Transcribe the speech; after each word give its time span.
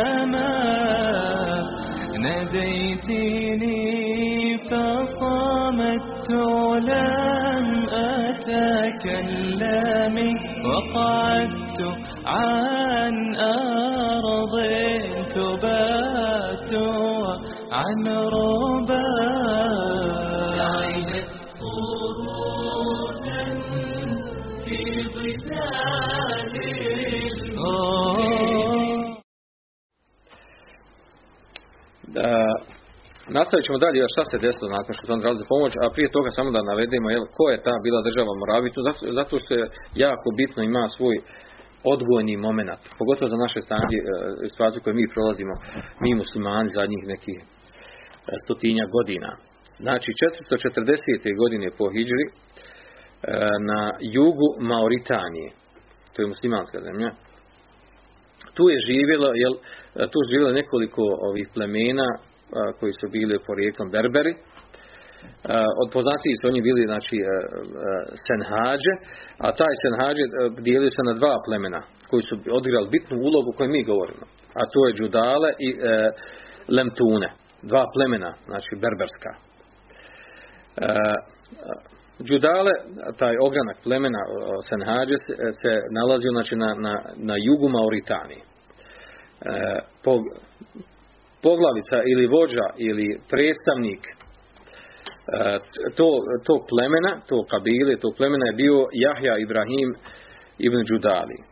عندما 0.00 0.50
ناديتني 2.18 3.78
فصمت 4.58 6.30
لم 6.88 7.66
أتكلم 8.22 9.56
وقعدت 10.66 11.80
عن 12.26 13.14
أرض 13.36 14.54
تبات 15.34 16.72
عن 17.72 18.08
ربا 18.08 18.79
nastavit 33.38 33.64
ćemo 33.66 33.78
dalje 33.84 34.12
šta 34.14 34.22
se 34.30 34.44
desilo 34.46 34.68
nakon 34.76 34.92
što 34.94 35.02
su 35.04 35.12
on 35.12 35.22
tražili 35.22 35.52
pomoć, 35.54 35.72
a 35.82 35.92
prije 35.94 36.08
toga 36.16 36.30
samo 36.30 36.50
da 36.56 36.68
navedemo 36.70 37.08
jel, 37.10 37.24
ko 37.36 37.44
je 37.52 37.64
ta 37.66 37.74
bila 37.86 38.00
država 38.08 38.32
Moraviju, 38.42 38.72
zato, 38.88 39.02
zato 39.20 39.34
što 39.42 39.52
je 39.58 39.64
jako 40.04 40.28
bitno 40.40 40.60
ima 40.62 40.84
svoj 40.96 41.16
odgojni 41.94 42.36
moment, 42.46 42.82
pogotovo 42.98 43.28
za 43.34 43.38
naše 43.44 43.60
stanje, 43.66 43.98
e, 44.00 44.04
situaciju 44.52 44.80
koju 44.82 44.94
mi 44.94 45.12
prolazimo, 45.14 45.54
mi 46.02 46.20
muslimani 46.22 46.76
zadnjih 46.78 47.02
nekih 47.12 47.38
e, 47.40 47.44
stotinja 48.44 48.84
godina. 48.96 49.30
Znači 49.84 50.10
440. 50.12 51.40
godine 51.42 51.66
po 51.78 51.84
Hidžri 51.94 52.24
e, 52.26 52.30
na 53.70 53.80
jugu 54.16 54.48
Mauritanije, 54.70 55.48
to 56.12 56.16
je 56.22 56.32
muslimanska 56.34 56.78
zemlja, 56.86 57.10
tu 58.54 58.64
je 58.72 58.78
živjelo, 58.88 59.28
jel, 59.42 59.54
tu 60.10 60.16
je 60.20 60.30
živjelo 60.32 60.52
nekoliko 60.60 61.02
ovih 61.28 61.46
plemena 61.54 62.08
koji 62.78 62.92
su 63.00 63.06
bili 63.16 63.44
porijeklom 63.46 63.88
Berberi. 63.90 64.34
Od 65.82 65.88
poznatijih 65.94 66.36
su 66.40 66.48
oni 66.48 66.60
bili 66.68 66.82
znači 66.90 67.16
a, 67.22 67.26
a, 67.28 67.36
Senhađe, 68.26 68.94
a 69.44 69.48
taj 69.60 69.74
Senhađe 69.84 70.24
dijelio 70.66 70.90
se 70.96 71.02
na 71.10 71.14
dva 71.20 71.34
plemena 71.46 71.80
koji 72.10 72.22
su 72.28 72.34
odigrali 72.58 72.92
bitnu 72.96 73.16
ulogu 73.28 73.48
o 73.50 73.56
kojoj 73.56 73.72
mi 73.76 73.88
govorimo. 73.92 74.24
A 74.60 74.62
to 74.72 74.80
je 74.86 74.94
Džudale 74.98 75.50
i 75.66 75.70
e, 75.70 75.76
Lemtune. 76.76 77.30
Dva 77.62 77.84
plemena, 77.94 78.30
znači 78.48 78.72
Berberska. 78.82 79.32
E, 80.76 80.88
Džudale, 82.26 82.72
taj 83.18 83.34
ogranak 83.46 83.76
plemena 83.84 84.22
Senhađe 84.68 85.16
se, 85.26 85.34
se 85.60 85.72
nalazio 85.98 86.30
znači, 86.30 86.54
na, 86.56 86.74
na, 86.74 86.94
na 87.16 87.34
jugu 87.46 87.68
Mauritanije. 87.68 88.42
E, 88.42 89.78
po, 90.04 90.12
poglavica 91.42 91.98
ili 92.12 92.32
vođa 92.36 92.66
ili 92.88 93.06
predstavnik 93.30 94.02
e, 94.06 94.12
to, 95.98 96.08
tog 96.48 96.60
plemena, 96.70 97.12
tog 97.30 97.42
kabile, 97.52 97.92
tog 98.04 98.12
plemena 98.18 98.46
je 98.46 98.60
bio 98.62 98.78
Jahja 99.04 99.34
Ibrahim 99.38 99.90
ibn 100.66 100.80
Džudali. 100.88 101.38
E, 101.40 101.44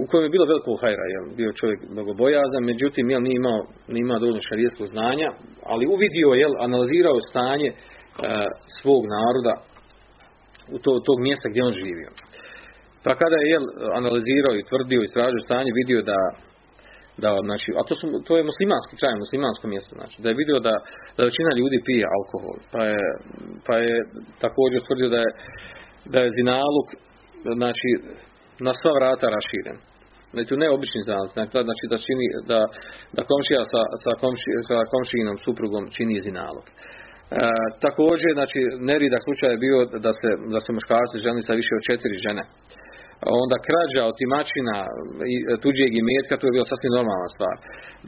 u 0.00 0.02
kojem 0.08 0.24
je 0.24 0.34
bilo 0.34 0.50
veliko 0.52 0.80
hajra, 0.82 1.04
jel, 1.14 1.26
bio 1.40 1.58
čovjek 1.60 1.80
bogobojazan, 1.98 2.64
međutim, 2.72 3.10
jel, 3.10 3.22
nije 3.22 3.36
imao, 3.42 3.60
nije 3.92 4.02
imao 4.06 4.18
dovoljno 4.22 4.48
šarijetskog 4.48 4.86
znanja, 4.96 5.28
ali 5.72 5.90
uvidio, 5.94 6.28
jel, 6.42 6.54
analizirao 6.66 7.18
stanje 7.30 7.70
e, 7.72 7.74
svog 8.80 9.02
naroda 9.16 9.54
u 10.74 10.76
to, 10.84 10.92
tog 11.08 11.18
mjesta 11.26 11.48
gdje 11.48 11.68
on 11.68 11.74
živio. 11.84 12.10
Pa 13.04 13.12
kada 13.20 13.36
je 13.38 13.50
jel, 13.54 13.64
analizirao 14.00 14.54
i 14.56 14.66
tvrdio 14.70 15.00
i 15.00 15.08
istražio 15.08 15.46
stanje, 15.46 15.70
vidio 15.80 16.00
da 16.12 16.18
da 17.16 17.30
znači, 17.48 17.68
a 17.78 17.80
to, 17.88 17.94
su, 18.00 18.06
to 18.26 18.32
je 18.36 18.48
muslimanski 18.50 18.94
kraj, 19.00 19.22
muslimansko 19.24 19.64
mjesto, 19.74 19.92
znači, 20.00 20.16
da 20.22 20.26
je 20.28 20.40
vidio 20.42 20.58
da, 20.68 20.74
da 21.16 21.28
većina 21.28 21.50
ljudi 21.60 21.86
pije 21.88 22.04
alkohol, 22.16 22.56
pa 22.72 22.82
je, 22.92 23.04
pa 23.66 23.74
je 23.86 23.96
također 24.44 24.80
tvrdio 24.86 25.08
da 25.14 25.20
je, 25.24 25.30
da 26.12 26.18
je 26.22 26.36
zinaluk, 26.38 26.88
znači, 27.60 27.90
na 28.66 28.72
sva 28.80 28.92
vrata 28.98 29.26
raširen. 29.36 29.78
Znači, 30.34 30.52
ne 30.62 30.68
obični 30.76 31.00
zinaluk, 31.06 31.30
znači, 31.68 31.84
da 31.92 31.96
čini, 32.06 32.26
da, 32.50 32.60
da 33.16 33.22
komšija 33.30 33.62
sa, 33.72 33.82
sa, 34.04 34.12
komši, 34.22 34.50
sa 34.68 34.76
komšijinom, 34.92 35.36
suprugom 35.46 35.84
čini 35.96 36.24
zinaluk. 36.28 36.66
E, 36.68 36.74
također, 37.86 38.30
znači, 38.38 38.60
nerida 38.90 39.18
slučaj 39.26 39.50
je 39.52 39.62
bio 39.66 39.78
da 40.06 40.12
se, 40.20 40.30
da 40.54 40.60
se 40.64 40.70
muškarci 40.76 41.24
ženi 41.26 41.42
sa 41.42 41.52
više 41.60 41.72
od 41.78 41.82
četiri 41.88 42.24
žene 42.26 42.42
onda 43.42 43.56
krađa, 43.68 44.10
otimačina 44.12 44.76
i 45.34 45.36
tuđeg 45.62 45.90
imetka, 46.02 46.34
to 46.36 46.44
je 46.46 46.56
bila 46.56 46.66
sasvim 46.72 46.92
normalna 46.98 47.28
stvar. 47.34 47.56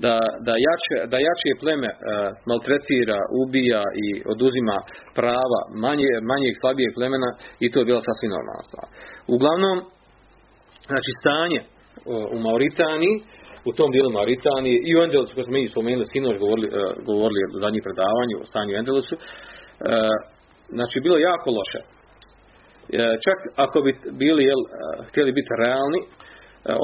Da, 0.04 0.16
da, 0.46 0.54
jače, 0.68 0.96
da 1.12 1.16
jače 1.28 1.60
pleme 1.62 1.90
uh, 1.92 1.98
maltretira, 2.50 3.20
ubija 3.42 3.82
i 4.04 4.06
oduzima 4.34 4.76
prava 5.18 5.60
manje, 5.84 6.10
manjeg, 6.30 6.54
slabijeg 6.60 6.90
plemena 6.96 7.30
i 7.64 7.66
to 7.70 7.76
je 7.78 7.88
bila 7.90 8.00
sasvim 8.08 8.30
normalna 8.36 8.64
stvar. 8.70 8.86
Uglavnom, 9.34 9.76
znači 10.90 11.10
stanje 11.20 11.60
uh, 11.62 11.66
u 12.34 12.38
Mauritaniji, 12.46 13.16
u 13.68 13.70
tom 13.78 13.88
dijelu 13.94 14.10
Mauritanije 14.18 14.76
i 14.88 14.90
u 14.96 15.02
Endelusu, 15.04 15.34
koji 15.34 15.44
smo 15.46 15.54
mi 15.56 15.72
spomenuli 15.74 16.12
sinoć, 16.12 16.34
govorili, 16.44 16.68
uh, 16.70 16.74
govorili 17.10 17.40
o 17.44 17.60
zadnjih 17.64 17.82
predavanju 17.86 18.36
o 18.38 18.48
stanju 18.50 18.70
u 18.72 18.78
Endelusu, 18.80 19.16
znači 20.78 20.96
bilo 21.06 21.18
jako 21.18 21.48
loše 21.58 21.80
čak 23.26 23.38
ako 23.56 23.80
bi 23.80 23.92
bili 24.22 24.44
jel, 24.44 24.60
htjeli 25.08 25.32
biti 25.32 25.48
realni, 25.64 26.00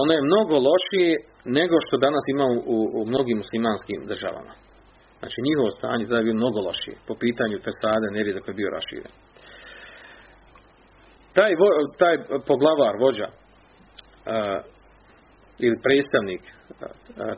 ono 0.03 0.13
je 0.15 0.29
mnogo 0.31 0.55
lošije 0.69 1.11
nego 1.45 1.77
što 1.87 1.97
danas 2.07 2.25
imamo 2.35 2.55
u, 2.75 2.79
u 2.99 3.07
mnogim 3.11 3.37
muslimanskim 3.43 4.01
državama. 4.13 4.53
Znači 5.19 5.39
njihovo 5.49 5.71
stanje 5.71 6.05
tada 6.05 6.29
je 6.29 6.41
mnogo 6.43 6.61
lošije 6.69 6.97
po 7.09 7.15
pitanju 7.25 7.65
fesade 7.67 8.07
nereda 8.11 8.41
koji 8.41 8.53
je 8.53 8.61
bio 8.63 8.71
raširen. 8.79 9.13
Taj, 11.37 11.53
vo, 11.61 11.69
taj 11.99 12.17
poglavar, 12.47 12.95
vođa 13.05 13.29
ili 15.65 15.77
predstavnik 15.83 16.43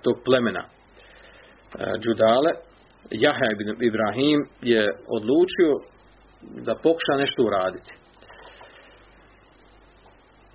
tog 0.04 0.16
plemena 0.24 0.64
uh, 0.64 0.72
Džudale, 2.02 2.52
Jaha 3.10 3.46
Ibrahim 3.80 4.40
je 4.62 4.82
odlučio 5.16 5.72
da 6.66 6.74
pokuša 6.74 7.14
nešto 7.18 7.42
uraditi. 7.42 8.01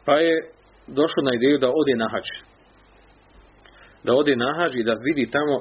Pa 0.08 0.16
je 0.26 0.36
došlo 1.00 1.22
na 1.28 1.32
ideju 1.38 1.58
da 1.64 1.70
ode 1.82 1.94
na 2.04 2.08
hađ. 2.14 2.28
Da 4.06 4.12
ode 4.22 4.34
na 4.44 4.50
hađ 4.58 4.74
i 4.76 4.88
da 4.90 4.94
vidi 5.08 5.34
tamo 5.36 5.56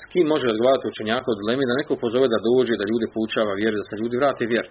s 0.00 0.02
kim 0.12 0.26
može 0.32 0.46
razgovarati 0.52 0.90
učenjaka 0.92 1.28
od 1.30 1.38
dilemi, 1.40 1.68
da 1.68 1.80
neko 1.80 1.94
pozove 2.04 2.26
da 2.34 2.44
dođe, 2.48 2.80
da 2.80 2.90
ljude 2.90 3.06
poučava 3.14 3.52
vjeru, 3.60 3.74
da 3.80 3.86
se 3.86 4.00
ljudi 4.02 4.16
vrate 4.22 4.44
vjeru. 4.52 4.70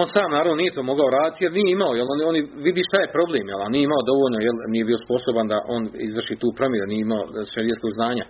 On 0.00 0.06
sam 0.14 0.28
naravno 0.36 0.56
nije 0.62 0.76
to 0.76 0.82
mogao 0.90 1.08
raditi 1.18 1.44
jer 1.44 1.52
nije 1.52 1.70
imao, 1.72 1.92
jel 1.98 2.08
on, 2.12 2.18
on 2.30 2.36
vidi 2.66 2.82
šta 2.88 2.98
je 3.00 3.14
problem, 3.16 3.44
jel 3.48 3.60
on 3.66 3.72
nije 3.74 3.84
imao 3.88 4.08
dovoljno, 4.10 4.38
jel 4.46 4.56
nije 4.72 4.84
bio 4.88 5.04
sposoban 5.04 5.46
da 5.52 5.58
on 5.74 5.82
izvrši 6.08 6.34
tu 6.42 6.48
promjenu, 6.58 6.86
nije 6.92 7.02
imao 7.06 7.22
šarijetskog 7.52 7.92
znanja. 7.98 8.24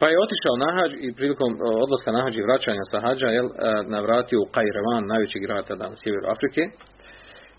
Pa 0.00 0.06
je 0.08 0.22
otišao 0.24 0.54
na 0.64 0.70
hađ 0.76 0.92
i 1.06 1.08
prilikom 1.18 1.50
odlaska 1.84 2.10
na 2.12 2.20
hađ 2.24 2.34
i 2.36 2.46
vraćanja 2.48 2.84
sa 2.92 2.98
hađa, 3.04 3.28
jel, 3.36 3.48
navratio 3.94 4.38
u 4.40 4.50
Kajrevan, 4.54 5.02
najveći 5.12 5.38
grad 5.44 5.62
tada 5.70 5.86
na 5.92 5.96
sjeveru 6.02 6.26
Afrike, 6.34 6.62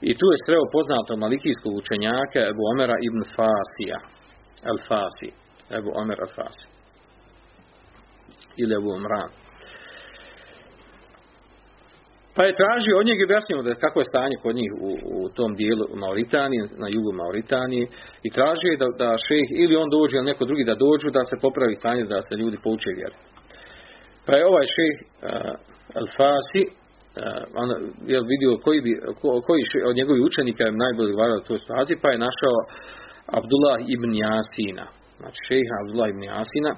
I 0.02 0.12
tu 0.20 0.26
je 0.32 0.38
sreo 0.46 0.72
poznato 0.76 1.18
malikijskog 1.18 1.74
učenjaka 1.82 2.40
Ebu 2.52 2.62
Omera 2.74 2.98
ibn 3.08 3.22
Fasija. 3.36 4.00
El 4.70 4.78
Fasi. 4.88 5.30
Ebu 5.78 5.90
Omer 6.02 6.20
al 6.22 6.32
Fasi. 6.36 6.68
Ili 8.62 8.76
Ebu 8.76 8.90
Omran. 9.00 9.30
Pa 12.36 12.44
je 12.44 12.60
tražio 12.62 12.98
od 13.00 13.06
njega 13.06 13.22
i 13.22 13.30
objasnio 13.30 13.62
da 13.62 13.82
kako 13.86 14.00
je 14.00 14.12
stanje 14.12 14.36
kod 14.44 14.56
njih 14.56 14.72
u, 14.90 14.92
u 15.18 15.30
tom 15.38 15.52
dijelu 15.62 15.86
Mauritanije, 16.04 16.64
na 16.84 16.88
jugu 16.96 17.12
Mauritanije 17.22 17.86
i 18.28 18.30
tražio 18.38 18.72
je 18.72 18.82
da, 18.84 18.88
da 19.04 19.10
šejh 19.28 19.50
ili 19.64 19.76
on 19.76 19.90
dođe 19.96 20.16
ili 20.18 20.30
neko 20.32 20.44
drugi 20.46 20.64
da 20.70 20.82
dođu 20.86 21.08
da 21.18 21.24
se 21.30 21.36
popravi 21.42 21.76
stanje 21.82 22.04
da 22.04 22.20
se 22.22 22.34
ljudi 22.42 22.58
pouče 22.64 22.92
vjeru. 23.00 23.16
Pa 24.26 24.32
je 24.36 24.48
ovaj 24.52 24.66
šejh 24.76 24.98
uh, 25.02 25.10
Al-Fasi 26.00 26.64
onda 27.62 27.76
je 28.12 28.18
vidio 28.34 28.52
koji, 28.66 28.80
bi, 28.86 28.92
koji 29.48 29.62
od 29.90 29.96
njegovih 30.00 30.24
učenika 30.30 30.64
je 30.64 30.82
najbolje 30.86 31.10
odgovarao 31.10 31.38
u 31.38 31.48
toj 31.48 31.60
situaciji, 31.64 32.02
pa 32.04 32.10
je 32.12 32.26
našao 32.28 32.58
Abdullah 33.40 33.78
ibn 33.96 34.12
Jasina. 34.26 34.86
Znači, 35.20 35.40
šeha 35.48 35.76
Abdullah 35.82 36.10
ibn 36.10 36.24
Jasina, 36.34 36.72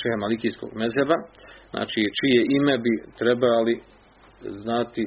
šeha 0.00 0.16
Malikijskog 0.24 0.70
mezheba, 0.82 1.16
znači, 1.74 2.00
čije 2.18 2.38
ime 2.58 2.74
bi 2.84 2.92
trebali 3.20 3.74
znati, 4.64 5.02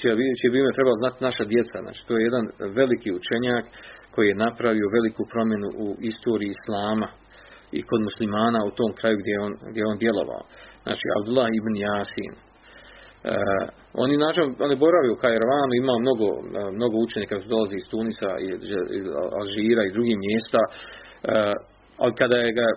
čije 0.00 0.50
bi 0.52 0.58
ime 0.58 0.72
trebalo 0.78 0.96
znati 1.02 1.24
naša 1.28 1.44
djeca. 1.52 1.76
Znači, 1.84 2.00
to 2.06 2.12
je 2.16 2.22
jedan 2.28 2.44
veliki 2.78 3.10
učenjak 3.18 3.64
koji 4.14 4.26
je 4.28 4.42
napravio 4.46 4.94
veliku 4.96 5.22
promjenu 5.32 5.68
u 5.84 5.86
istoriji 6.10 6.54
Islama 6.56 7.08
i 7.78 7.80
kod 7.88 8.00
muslimana 8.08 8.60
u 8.64 8.74
tom 8.78 8.90
kraju 8.98 9.16
gdje 9.22 9.34
on, 9.46 9.52
gdje 9.70 9.82
on 9.90 9.98
djelovao. 10.04 10.42
Znači, 10.84 11.04
Abdullah 11.18 11.48
ibn 11.60 11.74
Jasin. 11.86 12.32
Uh, 13.26 13.64
oni 14.04 14.14
nažal, 14.26 14.46
oni 14.66 14.76
boravio 14.84 15.12
u 15.14 15.20
Kajravanu, 15.22 15.72
ima 15.74 15.94
mnogo, 16.04 16.28
mnogo 16.78 16.96
učenika 17.06 17.34
koji 17.36 17.54
dolazi 17.56 17.76
iz 17.78 17.86
Tunisa, 17.92 18.30
iz 18.98 19.04
Alžira 19.38 19.82
i 19.84 19.94
drugih 19.96 20.16
mjesta, 20.26 20.60
uh, 20.66 21.54
ali 22.02 22.12
kada 22.20 22.36
je 22.44 22.50
ga, 22.58 22.68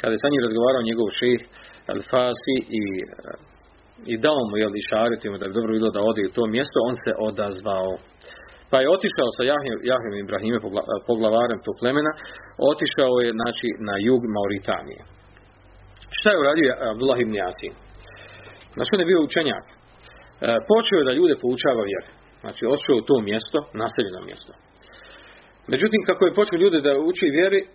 kada 0.00 0.12
je 0.14 0.22
sa 0.22 0.28
njim 0.32 0.44
razgovarao 0.46 0.88
njegov 0.90 1.08
šeh 1.20 1.40
Al 1.92 2.00
Fasi 2.10 2.56
i 2.80 2.82
i 4.12 4.14
dao 4.26 4.40
mu 4.48 4.54
jel, 4.62 4.72
išaretima 4.82 5.36
da 5.38 5.48
bi 5.48 5.56
dobro 5.58 5.72
bilo 5.78 5.90
da 5.96 6.00
ode 6.10 6.22
u 6.28 6.34
to 6.36 6.42
mjesto, 6.56 6.78
on 6.88 6.94
se 7.04 7.12
odazvao. 7.28 7.92
Pa 8.70 8.76
je 8.80 8.92
otišao 8.96 9.28
sa 9.36 9.42
Jahim 9.90 10.14
Ibrahime, 10.24 10.58
poglavarem 11.10 11.58
tog 11.66 11.74
plemena, 11.80 12.12
otišao 12.72 13.14
je 13.24 13.30
znači, 13.38 13.68
na 13.88 13.94
jug 14.06 14.22
Mauritanije. 14.36 15.00
Šta 16.16 16.28
je 16.30 16.40
uradio 16.42 16.70
Abdullah 16.92 17.18
ibn 17.20 17.34
Yasin? 17.42 17.74
Znači 18.76 18.90
on 18.92 19.02
je 19.02 19.10
bio 19.12 19.26
učenjak. 19.28 19.64
E, 19.68 19.74
počeo 20.70 20.98
je 20.98 21.08
da 21.08 21.18
ljude 21.18 21.34
poučava 21.44 21.82
vjeru. 21.90 22.10
Znači 22.42 22.62
otišao 22.72 22.96
u 22.98 23.06
to 23.08 23.16
mjesto, 23.28 23.58
naseljeno 23.82 24.20
mjesto. 24.28 24.52
Međutim, 25.72 26.00
kako 26.08 26.22
je 26.24 26.38
počeo 26.38 26.62
ljude 26.62 26.78
da 26.86 26.92
uči 27.10 27.34
vjeri, 27.38 27.60
e, 27.62 27.68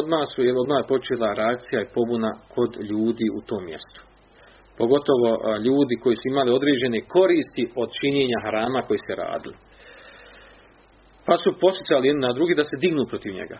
odmah 0.00 0.24
su, 0.32 0.38
jer 0.46 0.54
odmah 0.62 0.78
je 0.80 0.90
počela 0.94 1.38
reakcija 1.40 1.78
i 1.82 1.92
pobuna 1.96 2.30
kod 2.54 2.70
ljudi 2.90 3.26
u 3.38 3.40
tom 3.48 3.62
mjestu 3.70 4.00
pogotovo 4.80 5.30
ljudi 5.66 5.94
koji 6.02 6.16
su 6.16 6.24
imali 6.28 6.50
određene 6.58 6.98
koristi 7.14 7.64
od 7.82 7.88
činjenja 8.00 8.38
harama 8.44 8.80
koji 8.86 8.98
se 9.06 9.12
radili. 9.24 9.56
Pa 11.26 11.34
su 11.42 11.60
posjećali 11.64 12.08
jedan 12.08 12.22
na 12.28 12.32
drugi 12.38 12.54
da 12.60 12.64
se 12.64 12.76
dignu 12.84 13.02
protiv 13.10 13.32
njega. 13.40 13.58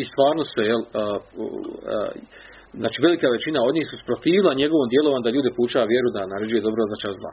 I 0.00 0.02
stvarno 0.10 0.42
se, 0.52 0.60
jel, 0.70 0.82
a, 0.84 0.88
a, 0.94 1.18
znači 2.82 2.98
velika 3.06 3.26
većina 3.36 3.58
od 3.68 3.74
njih 3.76 3.86
su 3.90 3.96
sprotivila 4.04 4.60
njegovom 4.62 4.88
djelovanju 4.92 5.24
da 5.26 5.34
ljude 5.36 5.50
poučava 5.56 5.86
vjeru 5.92 6.08
da 6.16 6.30
naređuje 6.32 6.66
dobro 6.66 6.82
znači 6.90 7.06
zla. 7.20 7.32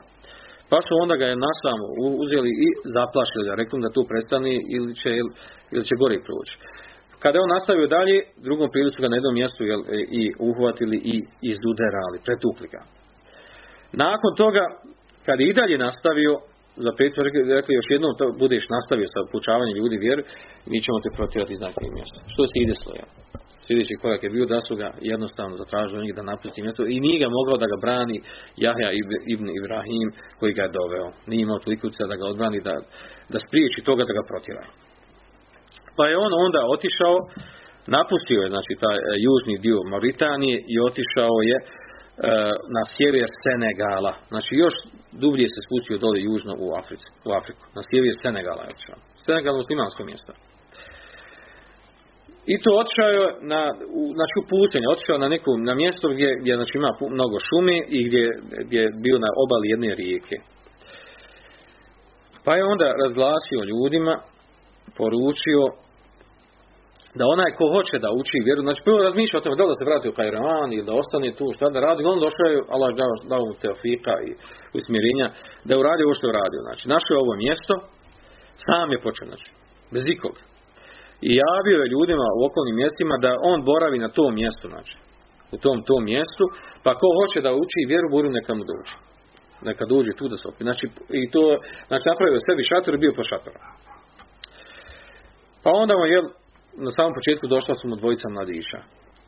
Pa 0.70 0.78
su 0.86 0.92
onda 1.04 1.14
ga 1.20 1.26
je 1.28 1.42
nasamo 1.46 1.86
uzeli 2.24 2.50
i 2.66 2.68
zaplašili 2.96 3.44
ga, 3.48 3.52
rekli 3.60 3.84
da 3.84 3.94
tu 3.96 4.02
prestani 4.10 4.54
ili 4.76 4.92
će, 5.00 5.10
ili 5.74 5.84
će 5.88 5.94
gore 6.02 6.16
proći. 6.26 6.54
Kada 7.22 7.34
je 7.36 7.44
on 7.44 7.54
nastavio 7.56 7.94
dalje, 7.96 8.16
drugom 8.46 8.68
prilicu 8.74 8.98
ga 9.02 9.08
na 9.08 9.16
jednom 9.16 9.34
mjestu 9.40 9.60
jel, 9.70 9.82
i 10.20 10.22
uhvatili 10.48 10.96
i 11.12 11.14
izduderali, 11.50 12.18
pretukli 12.26 12.68
ga. 12.74 12.82
Nakon 14.04 14.32
toga, 14.42 14.64
kad 15.26 15.36
je 15.40 15.46
i 15.48 15.56
dalje 15.60 15.76
nastavio, 15.88 16.32
za 16.86 16.92
petu 16.98 17.16
rekli 17.58 17.78
još 17.78 17.88
jednom 17.94 18.12
to 18.18 18.24
budeš 18.42 18.64
nastavio 18.76 19.08
sa 19.14 19.20
poučavanjem 19.32 19.76
ljudi 19.80 19.96
vjeru, 20.06 20.22
mi 20.70 20.78
ćemo 20.84 20.98
te 21.04 21.10
protjerati 21.18 21.52
iz 21.54 21.62
mjesta. 21.96 22.18
Što 22.32 22.42
se 22.50 22.56
ide 22.64 22.74
sloja? 22.82 23.06
Sljedeći 23.66 24.00
korak 24.02 24.22
je 24.22 24.34
bio 24.36 24.46
da 24.46 24.58
su 24.66 24.76
ga 24.76 24.88
jednostavno 25.12 25.54
zatražili 25.62 26.04
njih 26.04 26.14
da 26.14 26.22
napusti 26.30 26.62
mjesto 26.62 26.82
i 26.86 27.00
nije 27.04 27.18
ga 27.24 27.28
mogao 27.38 27.56
da 27.62 27.66
ga 27.72 27.82
brani 27.84 28.16
Jahja 28.64 28.90
ibn 29.34 29.46
Ibrahim 29.60 30.08
koji 30.38 30.52
ga 30.58 30.62
je 30.62 30.74
doveo. 30.78 31.08
Nije 31.28 31.42
imao 31.42 31.64
toliko 31.64 31.86
da 32.10 32.16
ga 32.20 32.24
odbrani 32.32 32.60
da, 32.68 32.74
da 33.32 33.38
spriječi 33.46 33.86
toga 33.88 34.02
da 34.08 34.12
ga 34.18 34.28
protjeraju. 34.30 34.70
Pa 35.96 36.04
je 36.06 36.16
on 36.24 36.32
onda 36.46 36.60
otišao, 36.74 37.16
napustio 37.96 38.40
je 38.42 38.52
znači 38.54 38.72
taj 38.82 38.98
e, 39.00 39.02
južni 39.26 39.62
dio 39.66 39.78
Mauritanije 39.92 40.56
i 40.72 40.74
otišao 40.88 41.36
je 41.50 41.56
na 42.76 42.82
sjever 42.94 43.28
Senegala. 43.42 44.12
Znači 44.32 44.52
još 44.64 44.74
dublje 45.22 45.46
se 45.54 45.60
spustio 45.66 46.02
dole 46.04 46.18
južno 46.20 46.52
u 46.64 46.66
Afriku. 46.80 47.06
U 47.28 47.30
Afriku. 47.40 47.62
Na 47.76 47.82
sjever 47.88 48.14
Senegala 48.22 48.62
je 48.62 48.72
otišao. 48.74 48.98
Senegal 49.26 49.56
muslimansko 49.56 50.04
mjesto. 50.04 50.32
I 52.52 52.54
to 52.62 52.70
otišao 52.82 53.10
je 53.16 53.20
na, 53.52 53.60
u, 54.00 54.02
znači 54.18 54.34
u 54.40 54.46
putenje, 54.52 54.86
otišao 54.94 55.18
na 55.24 55.28
neko, 55.34 55.50
na 55.70 55.74
mjesto 55.74 56.06
gdje, 56.14 56.28
gdje 56.40 56.52
znači 56.58 56.74
ima 56.80 56.90
mnogo 57.16 57.36
šume 57.48 57.76
i 57.96 57.98
gdje, 58.08 58.24
gdje 58.66 58.80
je 58.84 58.94
bio 59.04 59.16
na 59.24 59.30
obali 59.44 59.66
jedne 59.74 59.90
rijeke. 60.02 60.36
Pa 62.44 62.50
je 62.56 62.64
onda 62.72 62.88
razglasio 63.02 63.68
ljudima, 63.70 64.14
poručio 64.98 65.62
da 67.18 67.24
onaj 67.34 67.50
ko 67.58 67.64
hoće 67.74 67.96
da 68.04 68.16
uči 68.20 68.44
vjeru, 68.46 68.60
znači 68.66 68.80
prvo 68.86 68.98
razmišlja 69.08 69.38
o 69.38 69.44
tome 69.44 69.56
da 69.56 69.64
li 69.64 69.72
da 69.72 69.78
se 69.80 69.88
vrati 69.90 70.08
u 70.08 70.16
Kajraman 70.18 70.70
ili 70.72 70.88
da 70.88 71.00
ostane 71.02 71.30
tu, 71.38 71.46
šta 71.56 71.66
da 71.74 71.84
radi, 71.86 72.10
on 72.12 72.24
došao 72.26 72.48
je, 72.52 72.58
Allah 72.74 72.90
dao, 73.00 73.14
dao 73.32 73.42
mu 73.48 73.54
teofika 73.62 74.14
i 74.28 74.30
usmjerenja, 74.78 75.26
da 75.66 75.70
je 75.72 75.82
uradio 75.82 76.04
ovo 76.06 76.16
što 76.16 76.26
je 76.26 76.32
uradio. 76.34 76.60
Znači, 76.68 76.84
našao 76.94 77.14
je 77.14 77.24
ovo 77.24 77.34
mjesto, 77.44 77.74
sam 78.66 78.86
je 78.92 79.04
počeo, 79.06 79.26
znači, 79.30 79.48
bez 79.94 80.04
ikog. 80.14 80.34
I 81.28 81.30
javio 81.44 81.78
je 81.82 81.92
ljudima 81.94 82.26
u 82.38 82.40
okolnim 82.48 82.76
mjestima 82.82 83.14
da 83.24 83.30
on 83.52 83.58
boravi 83.70 83.98
na 83.98 84.08
tom 84.08 84.34
mjestu, 84.40 84.66
znači, 84.68 84.94
u 85.54 85.56
tom 85.64 85.78
tom 85.88 86.02
mjestu, 86.12 86.44
pa 86.84 86.90
ko 87.00 87.08
hoće 87.18 87.38
da 87.46 87.58
uči 87.62 87.88
vjeru, 87.90 88.06
budu 88.14 88.28
neka 88.30 88.52
mu 88.54 88.64
dođe. 88.72 88.94
Neka 89.68 89.84
dođe 89.92 90.12
tu 90.18 90.24
da 90.32 90.36
se 90.36 90.48
opi. 90.48 90.62
Znači, 90.68 90.84
i 91.22 91.30
to, 91.34 91.42
znači, 91.88 92.04
napravio 92.12 92.46
sebi 92.46 92.62
šator 92.70 92.94
i 92.94 93.02
bio 93.04 93.12
po 93.16 93.22
šatoru. 93.30 93.58
Pa 95.62 95.70
onda 95.82 95.94
mu 95.96 96.04
je, 96.12 96.18
na 96.86 96.90
samom 96.96 97.12
početku 97.18 97.46
došla 97.54 97.74
su 97.74 97.84
mu 97.88 97.96
dvojica 98.00 98.26
mladića. 98.28 98.80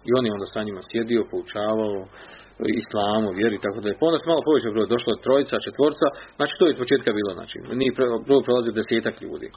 I 0.09 0.11
on 0.19 0.25
je 0.27 0.35
onda 0.37 0.47
sa 0.55 0.61
njima 0.67 0.83
sjedio, 0.91 1.29
poučavao 1.31 1.97
islamu, 2.83 3.29
vjeri, 3.39 3.59
tako 3.67 3.79
da 3.83 3.89
je. 3.89 3.99
Pa 3.99 4.07
onda 4.07 4.19
se 4.19 4.31
malo 4.33 4.43
povećao 4.49 4.73
broj, 4.75 4.93
došlo 4.95 5.11
je 5.13 5.25
trojica, 5.27 5.65
četvorca, 5.67 6.07
znači 6.39 6.53
to 6.59 6.63
je 6.65 6.75
od 6.75 6.81
početka 6.83 7.11
bilo, 7.19 7.31
znači, 7.39 7.57
nije 7.81 7.99
prvo 8.29 8.41
prolazio 8.47 8.79
desetak 8.81 9.17
ljudi. 9.25 9.49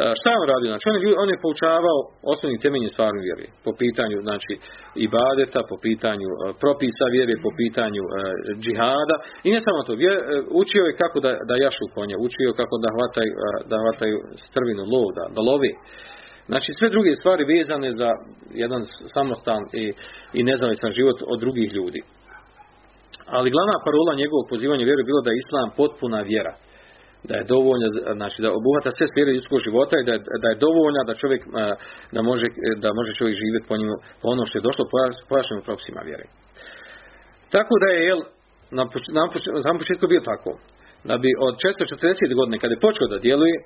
E, 0.00 0.02
šta 0.18 0.26
je 0.30 0.40
on 0.42 0.48
radio? 0.54 0.68
Znači, 0.72 0.86
on 0.90 0.96
je, 0.96 1.00
on 1.22 1.28
je 1.32 1.42
poučavao 1.44 1.98
osnovni 2.32 2.62
temeljni 2.64 2.88
stvarni 2.94 3.20
vjeri, 3.26 3.46
po 3.66 3.72
pitanju, 3.82 4.16
znači, 4.28 4.52
ibadeta, 5.06 5.60
po 5.70 5.76
pitanju 5.86 6.28
uh, 6.32 6.40
propisa 6.62 7.06
vjere, 7.14 7.34
po 7.46 7.50
pitanju 7.60 8.02
uh, 8.06 8.12
džihada, 8.62 9.16
i 9.46 9.48
ne 9.54 9.60
samo 9.66 9.78
to, 9.86 9.92
učio 10.62 10.82
je 10.88 10.98
kako 11.02 11.16
da, 11.24 11.30
da 11.48 11.54
jašu 11.64 11.86
konja, 11.96 12.16
učio 12.26 12.46
je 12.48 12.60
kako 12.62 12.74
da 12.84 12.88
hvataju, 12.94 13.32
da 13.70 13.76
hvataju 13.82 14.16
strvinu 14.48 14.82
lov, 14.92 15.06
da, 15.18 15.24
da 15.34 15.40
lovi. 15.50 15.72
Znači 16.50 16.70
sve 16.78 16.88
druge 16.94 17.12
stvari 17.20 17.50
vezane 17.54 17.90
za 18.00 18.10
jedan 18.62 18.82
samostan 19.16 19.62
i, 19.82 19.84
i 20.38 20.40
nezavisan 20.50 20.90
život 20.98 21.18
od 21.32 21.38
drugih 21.44 21.68
ljudi. 21.78 22.00
Ali 23.36 23.54
glavna 23.54 23.76
parola 23.86 24.20
njegovog 24.22 24.44
pozivanja 24.52 24.84
vjeru 24.84 25.00
je 25.00 25.10
bilo 25.10 25.20
da 25.24 25.30
je 25.30 25.42
islam 25.44 25.68
potpuna 25.80 26.20
vjera. 26.30 26.54
Da 27.28 27.34
je 27.36 27.50
dovoljno, 27.54 27.86
znači 28.20 28.38
da 28.42 28.48
obuhvata 28.60 28.90
sve 28.90 29.06
sfere 29.12 29.30
ljudskog 29.32 29.60
života 29.66 29.94
i 29.98 30.06
da 30.08 30.12
je, 30.16 30.20
da 30.42 30.48
je 30.50 30.62
dovoljna 30.66 31.02
da 31.08 31.20
čovjek, 31.22 31.42
da 32.14 32.20
može, 32.30 32.46
da 32.82 32.88
može 32.98 33.10
čovjek 33.18 33.36
živjeti 33.42 33.68
po 33.70 33.76
njemu, 33.78 33.96
po 34.20 34.26
ono 34.34 34.42
što 34.46 34.54
je 34.58 34.66
došlo 34.68 34.84
pojašnjenim 35.30 35.64
propisima 35.68 36.00
vjere. 36.08 36.26
Tako 37.54 37.74
da 37.82 37.86
je, 37.94 38.00
jel, 38.08 38.20
na, 38.78 38.82
na, 39.16 39.22
na 39.66 39.78
početku 39.80 40.06
bio 40.12 40.22
tako 40.32 40.50
da 41.08 41.14
bi 41.22 41.30
od 41.46 41.54
440. 41.56 42.34
godine 42.40 42.56
kada 42.62 42.74
je 42.74 42.84
počeo 42.86 43.06
da 43.12 43.24
djeluje 43.26 43.56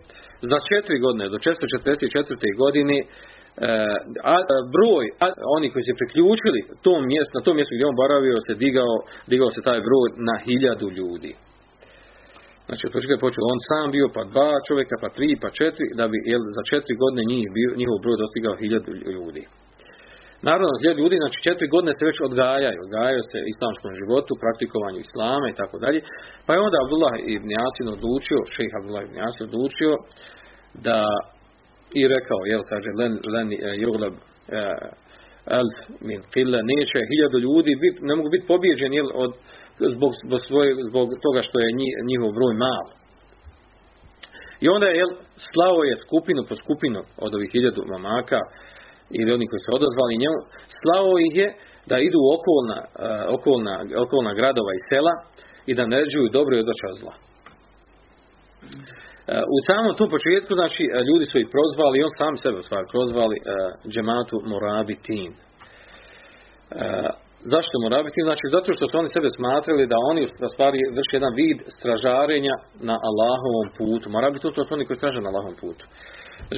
za 0.53 0.59
četiri 0.71 1.05
godine 1.07 1.27
do 1.35 1.38
444. 1.38 2.62
godine 2.62 2.97
e, 3.00 3.07
a, 4.35 4.37
broj 4.75 5.05
a, 5.25 5.27
oni 5.57 5.67
koji 5.73 5.85
se 5.88 5.99
priključili 6.00 6.61
tom 6.87 7.00
mjestu, 7.12 7.33
na 7.38 7.45
tom 7.47 7.55
mjestu 7.57 7.73
gdje 7.75 7.91
on 7.91 8.00
boravio 8.03 8.38
se 8.47 8.55
digao, 8.65 8.95
digao 9.33 9.50
se 9.50 9.67
taj 9.69 9.81
broj 9.88 10.09
na 10.29 10.35
hiljadu 10.45 10.88
ljudi. 10.99 11.33
Znači, 12.69 12.83
od 12.87 12.93
početka 12.95 13.25
počeo 13.27 13.53
on 13.55 13.61
sam 13.71 13.87
bio, 13.97 14.07
pa 14.17 14.23
dva 14.33 14.51
čovjeka, 14.69 14.95
pa 15.03 15.09
tri, 15.17 15.29
pa 15.43 15.49
četiri, 15.61 15.87
da 15.99 16.05
bi 16.11 16.17
jel, 16.33 16.43
za 16.57 16.63
četiri 16.71 16.95
godine 17.03 17.23
njih 17.33 17.47
bio, 17.57 17.71
njihov 17.81 17.97
broj 18.05 18.17
dostigao 18.23 18.61
hiljadu 18.63 18.91
ljudi. 19.17 19.43
Naravno, 20.49 20.75
gdje 20.79 21.01
ljudi, 21.01 21.17
znači 21.23 21.45
četiri 21.47 21.67
godine 21.75 21.93
se 21.95 22.09
već 22.11 22.19
odgajaju, 22.29 22.79
odgajaju 22.87 23.23
se 23.31 23.39
islamskom 23.53 23.91
životu, 24.01 24.41
praktikovanju 24.45 24.99
islama 25.01 25.47
i 25.49 25.59
tako 25.61 25.77
dalje. 25.85 26.01
Pa 26.45 26.51
je 26.53 26.65
onda 26.67 26.79
Abdullah 26.81 27.15
ibn 27.37 27.51
Jasin 27.59 27.89
odlučio, 27.97 28.39
šejh 28.55 28.73
Abdullah 28.79 29.03
ibn 29.05 29.17
Jasin 29.23 29.45
odlučio 29.49 29.93
da 30.87 30.99
i 32.01 32.03
rekao, 32.15 32.41
jel, 32.53 32.63
kaže, 32.73 32.91
len, 33.01 33.13
len 33.35 33.49
juglab 33.85 34.15
elf 35.59 35.77
min 36.09 36.21
qilla, 36.33 36.61
neće 36.73 36.99
hiljadu 37.11 37.39
ljudi, 37.47 37.73
bit, 37.83 37.97
ne 38.09 38.15
mogu 38.17 38.29
biti 38.35 38.51
pobjeđeni, 38.53 38.97
jel, 39.01 39.11
od, 39.25 39.33
zbog, 39.94 40.12
zbog, 40.26 40.40
svoje, 40.49 40.70
zbog 40.90 41.06
toga 41.25 41.40
što 41.49 41.56
je 41.61 41.76
njihov 42.11 42.30
broj 42.38 42.54
mal. 42.66 42.85
I 44.64 44.66
onda 44.75 44.87
je, 44.87 44.97
jel, 45.02 45.12
slavo 45.52 45.80
je 45.85 46.02
skupinu 46.06 46.40
po 46.49 46.54
skupinu 46.62 47.00
od 47.25 47.30
ovih 47.35 47.50
hiljadu 47.54 47.82
mamaka, 47.94 48.40
ili 49.18 49.35
oni 49.37 49.47
koji 49.50 49.61
su 49.64 49.70
odazvali 49.78 50.23
njemu, 50.23 50.40
slao 50.80 51.12
ih 51.26 51.35
je 51.42 51.49
da 51.90 51.97
idu 51.99 52.18
u 52.23 52.30
okolna, 52.37 52.78
uh, 52.85 52.88
okolna, 53.37 53.75
okolna 54.04 54.32
gradova 54.38 54.73
i 54.75 54.85
sela 54.90 55.14
i 55.70 55.73
da 55.75 55.92
naređuju 55.92 56.35
dobro 56.38 56.52
i 56.56 56.62
odvraćaju 56.64 56.92
od 56.94 57.00
zla. 57.02 57.14
E, 59.28 59.32
u 59.56 59.58
samom 59.68 59.92
tom 59.97 60.11
početku, 60.16 60.52
znači, 60.61 60.82
e, 60.87 60.88
ljudi 61.08 61.25
su 61.30 61.37
ih 61.38 61.49
prozvali, 61.54 62.06
on 62.06 62.12
sam 62.18 62.35
sebe 62.37 62.58
u 62.58 62.66
stvari 62.68 62.87
prozvali 62.94 63.37
džematu 63.92 64.37
Morabitin. 64.50 65.32
Zašto 67.45 67.75
Morabitin? 67.83 68.25
Znači, 68.25 68.45
zato 68.57 68.68
što 68.76 68.85
su 68.87 68.95
oni 68.99 69.09
sebe 69.09 69.28
smatrali 69.37 69.90
da 69.92 69.97
oni 70.11 70.23
u 70.25 70.49
stvari 70.54 70.78
vrši 70.97 71.16
jedan 71.18 71.35
vid 71.40 71.59
stražarenja 71.76 72.54
na 72.88 72.97
Allahovom 73.09 73.68
putu. 73.78 74.07
Morabitin 74.11 74.52
to 74.52 74.64
su 74.64 74.75
oni 74.75 74.87
koji 74.87 74.97
straže 74.97 75.21
na 75.21 75.28
Allahovom 75.30 75.59
putu. 75.64 75.85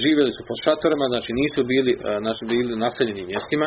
Živjeli 0.03 0.31
su 0.37 0.43
pod 0.49 0.59
šatorima, 0.65 1.05
znači 1.13 1.31
nisu 1.41 1.61
bili, 1.73 1.93
znači 2.25 2.43
bili 2.53 2.83
naseljenim 2.85 3.27
mjestima. 3.33 3.67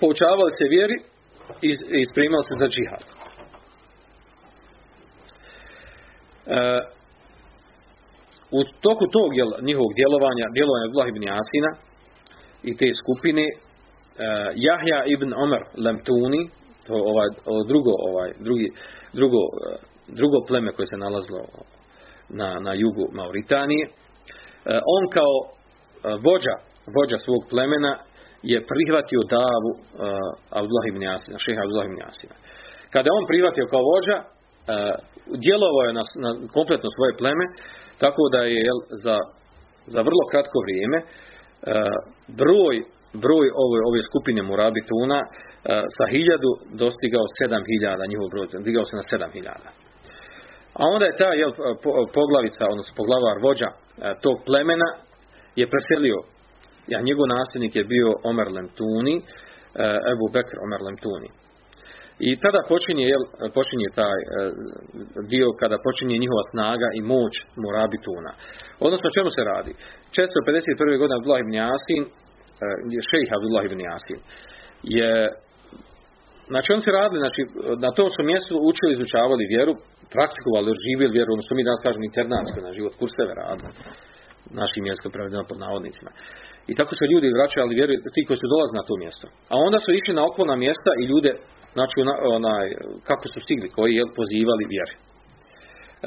Poučavali 0.00 0.52
se 0.58 0.64
vjeri 0.74 0.96
i, 1.68 1.70
i 2.00 2.02
se 2.48 2.54
za 2.62 2.68
džihad. 2.74 3.02
E, 6.48 6.80
u 8.58 8.60
toku 8.84 9.04
tog 9.16 9.28
njihovog 9.68 9.92
djelovanja, 10.00 10.44
djelovanja 10.56 10.84
Abdullah 10.86 11.08
ibn 11.10 11.22
Jasina 11.32 11.70
i 12.68 12.70
te 12.78 12.88
skupine, 13.00 13.44
e, 13.48 13.67
Jahja 14.66 15.04
ibn 15.06 15.34
Omer 15.44 15.62
Lemtuni, 15.84 16.42
to 16.86 16.94
ovaj, 17.12 17.28
drugo, 17.70 17.92
ovaj, 18.08 18.30
drugi, 18.46 18.68
drugo, 19.12 19.40
e, 19.64 19.70
drugo 20.18 20.38
pleme 20.48 20.72
koje 20.72 20.86
se 20.86 20.96
nalazilo 21.04 21.42
na, 22.40 22.48
na 22.66 22.72
jugu 22.82 23.04
Mauritanije, 23.18 23.84
e, 23.86 23.90
on 24.96 25.02
kao 25.16 25.34
vođa, 26.26 26.54
vođa 26.96 27.18
svog 27.24 27.42
plemena 27.50 27.92
je 28.52 28.58
prihvatio 28.72 29.20
davu 29.38 29.70
Abdullah 30.58 30.86
ibn 30.88 31.02
Jasina, 31.02 31.36
šeha 31.44 31.60
Abdullah 31.62 31.86
ibn 31.88 31.98
Jasina. 32.06 32.34
Kada 32.92 33.06
je 33.06 33.16
on 33.18 33.26
prihvatio 33.30 33.66
kao 33.72 33.82
vođa, 33.92 34.16
djelovao 35.44 35.84
je 35.86 35.92
na, 35.98 36.04
na 36.24 36.30
kompletno 36.56 36.88
svoje 36.96 37.12
pleme, 37.20 37.44
tako 38.02 38.22
da 38.34 38.40
je 38.54 38.62
za, 39.04 39.16
za 39.94 40.00
vrlo 40.08 40.22
kratko 40.30 40.58
vrijeme 40.64 40.98
broj, 42.40 42.74
broj 43.12 43.46
ove, 43.64 43.78
ove 43.88 44.00
skupine 44.10 44.42
Murabituna 44.42 45.18
uh, 45.24 45.30
sa 45.96 46.04
hiljadu 46.12 46.50
dostigao 46.82 47.26
sedam 47.38 47.62
hiljada, 47.70 48.10
njihov 48.12 48.26
broj, 48.32 48.46
digao 48.68 48.84
se 48.84 48.94
na 48.96 49.04
sedam 49.10 49.30
hiljada. 49.36 49.70
A 50.80 50.82
onda 50.94 51.04
je 51.06 51.18
ta 51.22 51.30
jel, 51.42 51.52
poglavica, 52.18 52.64
odnosno 52.72 52.92
poglavar 53.00 53.36
vođa 53.46 53.70
uh, 53.72 53.78
tog 54.24 54.36
plemena 54.46 54.88
je 55.60 55.66
preselio 55.72 56.18
ja, 56.92 56.98
njegov 57.08 57.26
nasljednik 57.36 57.76
je 57.76 57.90
bio 57.94 58.08
Omer 58.30 58.48
Lemtuni, 58.56 59.16
uh, 59.18 60.12
Ebu 60.12 60.26
Bekr 60.34 60.56
Omer 60.64 60.80
Lemtuni. 60.86 61.30
I 62.26 62.30
tada 62.44 62.60
počinje, 62.72 63.04
jel, 63.12 63.22
počinje 63.58 63.88
taj 64.00 64.18
dio 65.32 65.48
kada 65.60 65.76
počinje 65.86 66.22
njihova 66.24 66.44
snaga 66.52 66.88
i 66.98 67.00
moć 67.12 67.34
Murabituna. 67.62 68.32
Odnosno, 68.86 69.06
o 69.08 69.16
čemu 69.16 69.30
se 69.36 69.42
radi? 69.52 69.72
651. 70.16 70.98
godine 71.00 71.16
Abdullah 71.16 71.40
ibn 71.42 71.54
Jasin, 71.62 72.02
uh, 72.58 73.06
šejh 73.10 73.30
Abdullah 73.36 73.64
ibn 73.64 73.80
Jasin, 73.86 74.20
je 74.96 75.10
Znači 76.52 76.68
on 76.76 76.80
se 76.84 76.90
radili, 77.00 77.24
znači 77.24 77.40
na 77.84 77.90
tom 77.96 78.08
su 78.14 78.20
mjestu 78.30 78.52
učili, 78.70 78.90
izučavali 78.92 79.52
vjeru, 79.54 79.72
praktikovali, 80.14 80.80
živjeli 80.86 81.16
vjeru, 81.16 81.30
ono 81.32 81.44
što 81.46 81.54
mi 81.54 81.68
danas 81.68 81.84
kažemo 81.86 82.04
internatsko, 82.10 82.58
na 82.66 82.76
život 82.76 82.94
kurseve 83.00 83.32
radili, 83.42 83.70
našim 84.60 84.82
mjestom 84.88 85.10
prevedeno 85.14 85.44
pod 85.50 85.58
navodnicima. 85.64 86.10
I 86.70 86.72
tako 86.78 86.92
su 86.98 87.02
ljudi 87.12 87.36
vraćali 87.38 87.78
vjeru, 87.78 87.92
ti 88.14 88.20
koji 88.26 88.38
su 88.40 88.52
dolazili 88.54 88.80
na 88.80 88.88
to 88.88 88.94
mjesto. 89.04 89.26
A 89.52 89.54
onda 89.66 89.78
su 89.84 89.88
išli 89.98 90.18
na 90.18 90.22
okolna 90.30 90.56
mjesta 90.64 90.90
i 91.00 91.08
ljude, 91.10 91.32
znači 91.76 91.96
onaj, 92.38 92.66
kako 93.08 93.24
su 93.32 93.38
stigli, 93.44 93.68
koji 93.76 93.92
je 93.98 94.12
pozivali 94.18 94.64
vjeri. 94.74 94.94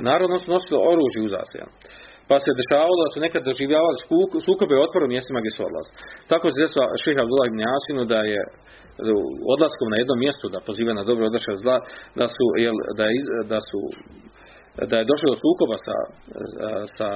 Narodno 0.09 0.37
su 0.39 0.47
nosili 0.55 0.77
oružje 0.91 1.19
u 1.23 1.33
zasvijan. 1.35 1.71
Pa 2.31 2.37
se 2.43 2.59
dešavalo 2.61 3.01
da 3.03 3.09
su 3.13 3.17
nekad 3.25 3.41
doživljavali 3.49 3.97
sukobe 4.47 4.73
u 4.75 4.85
otvoru 4.87 5.05
mjestima 5.13 5.39
gdje 5.41 5.51
su 5.55 5.61
odlazili. 5.69 5.95
Tako 6.31 6.45
se 6.47 6.61
desilo 6.63 6.83
šeha 7.03 7.21
Abdullah 7.23 7.47
ibn 7.49 7.59
Jasinu 7.67 8.01
da 8.13 8.19
je 8.33 8.41
odlaskom 9.55 9.87
na 9.91 9.97
jedno 10.01 10.15
mjesto 10.23 10.45
da 10.53 10.65
poziva 10.67 10.91
na 10.99 11.07
dobro 11.09 11.23
odlašaj 11.29 11.57
zla, 11.63 11.77
da 12.19 12.25
su, 12.35 12.45
jel, 12.63 12.77
da, 12.99 13.05
je, 13.13 13.19
da 13.53 13.59
su 13.69 13.79
da 14.91 14.95
je 14.97 15.09
došlo 15.11 15.27
do 15.31 15.37
sukoba 15.43 15.77
sa, 15.85 15.97
sa 16.97 17.09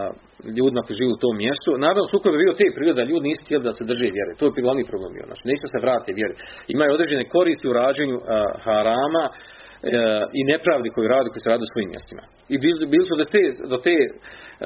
ljudima 0.57 0.81
koji 0.85 0.99
žive 0.99 1.11
u 1.13 1.23
tom 1.23 1.35
mjestu. 1.43 1.69
Naravno, 1.85 2.11
sukob 2.13 2.31
je 2.33 2.43
bio 2.43 2.59
te 2.59 2.67
prirode 2.75 2.99
da 2.99 3.09
ljudi 3.09 3.27
nisu 3.29 3.41
htjeli 3.45 3.67
da 3.69 3.73
se 3.77 3.89
drže 3.89 4.07
vjere. 4.15 4.31
To 4.39 4.43
je 4.45 4.65
glavni 4.65 4.89
problem 4.91 5.11
bio. 5.15 5.25
Znači, 5.29 5.43
neće 5.51 5.65
se 5.73 5.83
vratiti 5.85 6.17
vjeri. 6.19 6.35
Imaju 6.75 6.95
određene 6.95 7.31
koristi 7.35 7.69
u 7.69 7.77
rađenju 7.81 8.17
a, 8.19 8.23
harama 8.65 9.25
a, 9.29 9.33
i 10.39 10.41
nepravdi 10.51 10.89
koji 10.95 11.07
radi, 11.15 11.29
koji 11.31 11.41
se 11.43 11.53
radi 11.53 11.63
u 11.67 11.73
svojim 11.73 11.89
mjestima. 11.95 12.23
I 12.53 12.55
bili, 12.63 13.05
su 13.09 13.13
do 13.21 13.25
te, 13.33 13.43
do 13.73 13.77
te 13.85 13.95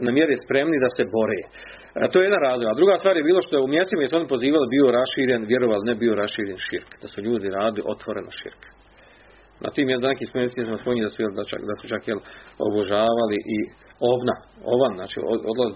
namjere 0.07 0.35
spremni 0.43 0.77
da 0.85 0.89
se 0.97 1.03
bore. 1.15 1.41
A, 1.99 2.07
to 2.11 2.15
je 2.19 2.27
jedan 2.27 2.41
razlog. 2.47 2.67
A 2.69 2.79
druga 2.79 2.95
stvar 3.01 3.15
je 3.17 3.27
bilo 3.29 3.41
što 3.45 3.53
je 3.55 3.65
u 3.65 3.73
mjestima 3.75 3.99
gdje 3.99 4.09
su 4.09 4.19
oni 4.19 4.33
pozivali 4.35 4.73
bio 4.75 4.95
raširen, 4.99 5.41
vjerovali 5.53 5.89
ne 5.89 5.95
bio 6.01 6.13
raširen 6.23 6.59
širk. 6.67 6.89
Da 7.01 7.07
su 7.07 7.17
ljudi 7.27 7.55
radili 7.59 7.89
otvoreno 7.93 8.31
širk 8.41 8.61
na 9.63 9.69
tim 9.75 9.89
jedan 9.89 10.09
neki 10.09 10.25
spomenuti 10.25 10.65
smo 10.65 10.77
spomenuli 10.77 11.05
da 11.07 11.13
su 11.15 11.21
da 11.39 11.43
čak 11.51 11.61
da 11.69 11.73
su 11.81 11.85
čak 11.93 12.03
jel 12.07 12.19
obožavali 12.67 13.37
i 13.55 13.57
ovna, 14.11 14.35
ovan, 14.73 14.93
znači 14.99 15.17
odlaz 15.51 15.69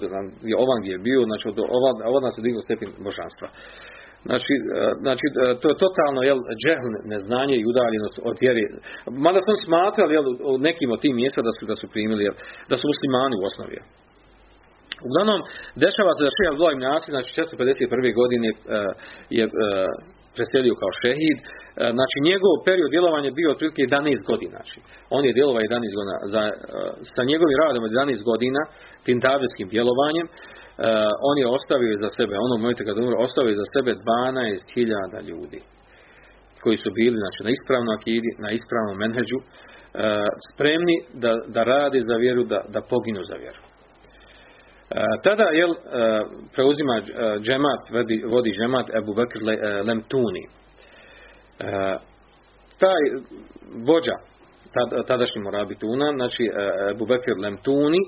je 0.49 0.55
ovan 0.63 0.79
gdje 0.81 0.91
je 0.95 1.05
bio, 1.09 1.21
znači 1.29 1.45
od 1.51 1.57
ovan, 1.77 1.95
ovan 2.11 2.31
se 2.35 2.41
digao 2.45 2.61
stepen 2.67 2.89
božanstva. 3.07 3.47
Znači, 4.29 4.53
e, 4.57 4.61
znači 5.05 5.25
e, 5.29 5.33
to 5.61 5.65
je 5.71 5.81
totalno 5.85 6.19
jel 6.29 6.39
džehl 6.63 6.91
neznanje 7.13 7.55
i 7.57 7.69
udaljenost 7.71 8.17
od 8.29 8.35
vjere. 8.43 8.63
Mada 9.25 9.39
smo 9.41 9.53
smatrali 9.65 10.15
jel 10.17 10.25
u 10.53 10.57
nekim 10.67 10.89
od 10.95 10.99
tih 11.03 11.13
mjesta 11.21 11.39
da 11.47 11.51
su 11.57 11.63
da 11.71 11.75
su 11.81 11.85
primili 11.93 12.21
jel, 12.27 12.35
da 12.69 12.75
su 12.77 12.85
muslimani 12.91 13.35
u 13.37 13.45
osnovi. 13.49 13.79
Uglavnom, 15.07 15.39
dešava 15.85 16.11
se 16.13 16.21
da 16.25 16.35
Šeha 16.35 16.51
Abdullah 16.51 16.73
ibn 16.75 16.85
Asir, 16.95 17.11
znači 17.15 17.29
451. 17.39 18.19
godine 18.21 18.49
uh, 18.51 18.57
je 19.37 19.45
preselio 20.37 20.75
kao 20.81 20.91
šehid. 21.01 21.37
E, 21.41 21.45
znači, 21.97 22.17
njegov 22.29 22.53
period 22.67 22.89
djelovanja 22.95 23.37
bio 23.39 23.51
otprilike 23.53 23.81
11 23.81 24.29
godina. 24.31 24.55
Znači, 24.57 24.77
on 25.15 25.21
je 25.27 25.37
djelovao 25.37 25.61
11 25.61 25.97
godina. 25.97 26.17
Za, 26.33 26.41
e, 26.47 26.51
sa 27.15 27.21
njegovim 27.31 27.57
radom 27.63 27.81
od 27.87 27.91
11 27.91 28.29
godina, 28.31 28.61
tim 29.05 29.17
djelovanjem, 29.73 30.25
e, 30.27 30.31
on 31.29 31.35
je 31.41 31.47
ostavio 31.57 31.95
za 32.03 32.09
sebe, 32.17 32.33
ono 32.45 32.53
momentu 32.57 32.83
kad 32.87 32.97
umro, 32.97 33.15
ostavio 33.27 33.55
za 33.61 33.67
sebe 33.75 33.91
12.000 33.91 35.27
ljudi 35.29 35.61
koji 36.63 36.77
su 36.77 36.89
bili 36.99 37.17
znači, 37.23 37.39
na 37.47 37.51
ispravnom 37.55 37.95
akidi, 37.97 38.29
na 38.45 38.49
ispravnom 38.57 38.97
menheđu, 39.03 39.39
spremni 40.49 40.97
da, 41.23 41.31
da 41.55 41.61
radi 41.63 41.99
za 42.09 42.15
vjeru, 42.23 42.43
da, 42.43 42.59
da 42.73 42.81
poginu 42.81 43.21
za 43.29 43.35
vjeru. 43.43 43.61
Tada 45.23 45.43
jel, 45.43 45.73
preuzima 46.53 46.95
džemat, 47.45 47.81
vodi, 47.93 48.17
vodi 48.33 48.51
džemat 48.57 48.87
Ebu 48.99 49.13
Bekr 49.13 49.39
Lemtuni. 49.87 50.43
Taj 52.83 53.03
vođa 53.87 54.15
tadašnji 55.07 55.41
Morabituna, 55.41 56.13
znači 56.15 56.43
Ebu 56.91 57.05
Bekr 57.05 57.37
Lemtuni, 57.43 57.99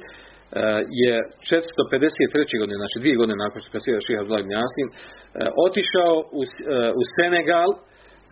je 1.03 1.15
453. 1.49 2.61
godine, 2.61 2.77
znači 2.81 3.01
dvije 3.01 3.15
godine 3.21 3.37
nakon 3.45 3.59
što 3.61 3.73
kasira 3.75 4.05
Šiha 4.05 4.21
Abdullah 4.21 4.43
ibn 4.43 4.55
Jasin, 4.57 4.87
otišao 5.67 6.13
u, 6.39 6.41
u 6.99 7.01
Senegal 7.15 7.69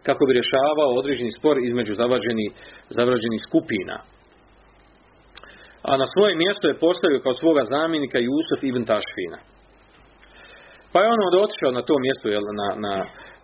kako 0.07 0.21
bi 0.25 0.37
rješavao 0.37 0.91
određeni 1.01 1.37
spor 1.39 1.55
između 1.69 1.93
zavrađenih, 2.01 2.49
zavrađenih 2.97 3.41
skupina 3.47 3.97
a 5.89 5.91
na 6.01 6.07
svoje 6.13 6.33
mjesto 6.43 6.65
je 6.67 6.81
postavio 6.85 7.23
kao 7.23 7.33
svoga 7.33 7.63
zamjenika 7.75 8.17
Jusuf 8.27 8.61
ibn 8.63 8.83
Tašfina. 8.91 9.39
Pa 10.91 10.97
je 10.99 11.11
on 11.13 11.19
onda 11.27 11.37
otišao 11.45 11.71
na 11.77 11.83
to 11.87 11.95
mjesto, 12.05 12.25
jel, 12.35 12.45
na, 12.61 12.69
na, 12.85 12.95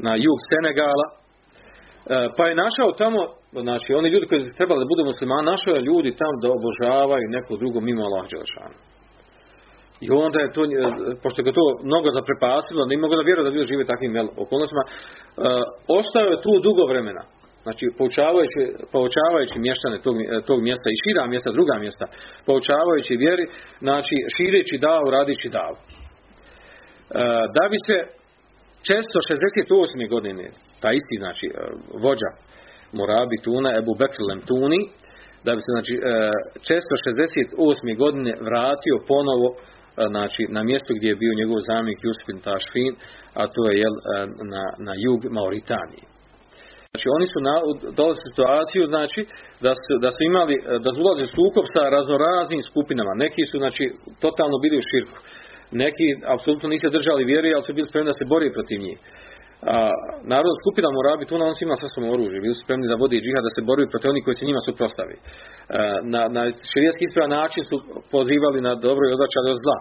na 0.06 0.14
jug 0.26 0.40
Senegala, 0.50 1.08
e, 1.10 1.16
pa 2.38 2.44
je 2.48 2.62
našao 2.66 2.90
tamo, 3.02 3.20
znači 3.68 3.90
oni 3.94 4.10
ljudi 4.10 4.26
koji 4.28 4.58
trebali 4.60 4.82
da 4.82 4.92
budu 4.92 5.04
muslimani, 5.12 5.52
našao 5.54 5.74
je 5.76 5.88
ljudi 5.90 6.20
tamo 6.22 6.36
da 6.44 6.56
obožavaju 6.60 7.36
neko 7.38 7.52
drugo 7.62 7.80
mimo 7.80 8.02
Allah 8.08 8.26
Đelšanu. 8.32 8.78
I 10.06 10.08
onda 10.26 10.40
je 10.42 10.54
to, 10.56 10.62
e, 10.64 10.70
pošto 11.24 11.40
ga 11.46 11.52
to 11.60 11.66
mnogo 11.90 12.08
zaprepasilo, 12.20 12.90
ne 12.92 12.98
mogu 13.02 13.14
da 13.16 13.28
vjeruje 13.28 13.46
da 13.46 13.56
ljudi 13.56 13.72
žive 13.72 13.92
takvim 13.92 14.16
jel, 14.16 14.28
okolnostima, 14.44 14.84
e, 14.86 14.92
ostao 16.00 16.28
je 16.32 16.44
tu 16.46 16.54
dugo 16.68 16.84
vremena. 16.92 17.24
Znači, 17.66 17.86
poučavajući, 17.98 18.62
poučavajući 18.94 19.64
mještane 19.68 19.98
tog, 20.06 20.16
tog 20.50 20.60
mjesta 20.68 20.88
i 20.92 21.00
šira 21.04 21.24
mjesta, 21.34 21.56
druga 21.58 21.76
mjesta, 21.84 22.06
poučavajući 22.48 23.22
vjeri, 23.24 23.46
znači, 23.86 24.16
šireći 24.36 24.76
dav, 24.88 25.04
radići 25.18 25.48
dav. 25.58 25.74
E, 25.76 25.80
da 27.56 27.64
bi 27.72 27.78
se 27.88 27.98
468. 28.88 30.10
godine, 30.10 30.46
ta 30.82 30.90
isti, 30.92 31.16
znači, 31.24 31.46
e, 31.48 31.54
vođa 32.06 32.32
Morabi 33.00 33.38
Tuna, 33.46 33.70
Ebu 33.80 33.94
Bekr 34.02 34.22
Tuni, 34.48 34.82
da 35.46 35.52
bi 35.56 35.62
se, 35.66 35.72
znači, 35.76 35.94
e, 35.96 36.00
468. 36.68 37.98
godine 38.04 38.32
vratio 38.50 38.96
ponovo 39.12 39.48
e, 39.56 39.60
znači, 40.14 40.42
na 40.56 40.62
mjesto 40.70 40.92
gdje 40.98 41.10
je 41.10 41.22
bio 41.24 41.40
njegov 41.40 41.58
zamjenik 41.70 42.00
Jusufin 42.06 42.40
Tašfin, 42.46 42.94
a 43.40 43.42
to 43.54 43.62
je 43.70 43.74
jel, 43.84 43.96
e, 43.98 44.04
na, 44.54 44.66
na 44.88 44.94
jug 45.06 45.22
Mauritanije. 45.38 46.06
Znači 46.92 47.08
oni 47.18 47.28
su 47.34 47.40
na, 47.48 47.56
u 48.12 48.14
situaciju 48.26 48.84
znači 48.94 49.22
da 49.66 49.72
su, 49.82 49.92
da 50.04 50.10
su 50.16 50.22
imali 50.32 50.56
da 50.84 50.90
su 50.92 50.98
ulazili 51.02 51.34
sukob 51.38 51.66
sa 51.74 51.82
raznoraznim 51.96 52.62
skupinama. 52.70 53.22
Neki 53.24 53.44
su 53.52 53.56
znači 53.64 53.84
totalno 54.24 54.56
bili 54.64 54.76
u 54.80 54.88
širku. 54.92 55.18
Neki 55.72 56.08
apsolutno 56.36 56.70
nisu 56.70 56.90
držali 56.98 57.30
vjeri, 57.32 57.54
ali 57.54 57.64
su 57.64 57.74
bili 57.74 57.90
spremni 57.90 58.12
da 58.12 58.20
se 58.20 58.32
bori 58.34 58.56
protiv 58.58 58.80
njih. 58.88 58.98
A, 59.74 59.76
narod 60.34 60.56
skupina 60.64 60.88
mora 60.98 61.20
biti 61.22 61.34
ono, 61.34 61.46
on 61.46 61.56
ima 61.62 61.76
sa 61.82 61.88
svom 61.94 62.06
oružje, 62.16 62.44
bili 62.46 62.56
su 62.58 62.64
spremni 62.66 62.92
da 62.92 63.02
vodi 63.04 63.24
džihad, 63.24 63.44
da 63.48 63.54
se 63.56 63.68
boruju 63.70 63.92
protiv 63.94 64.10
onih 64.10 64.24
koji 64.26 64.36
se 64.38 64.48
njima 64.50 64.62
suprotstavi. 64.68 65.16
E, 65.18 65.22
na, 66.14 66.22
na 66.36 66.42
širijetski 66.72 67.04
ispravan 67.06 67.34
način 67.40 67.64
su 67.70 67.76
pozivali 68.16 68.60
na 68.68 68.74
dobro 68.86 69.04
i 69.06 69.16
odvraćali 69.16 69.48
od 69.56 69.60
zla. 69.66 69.80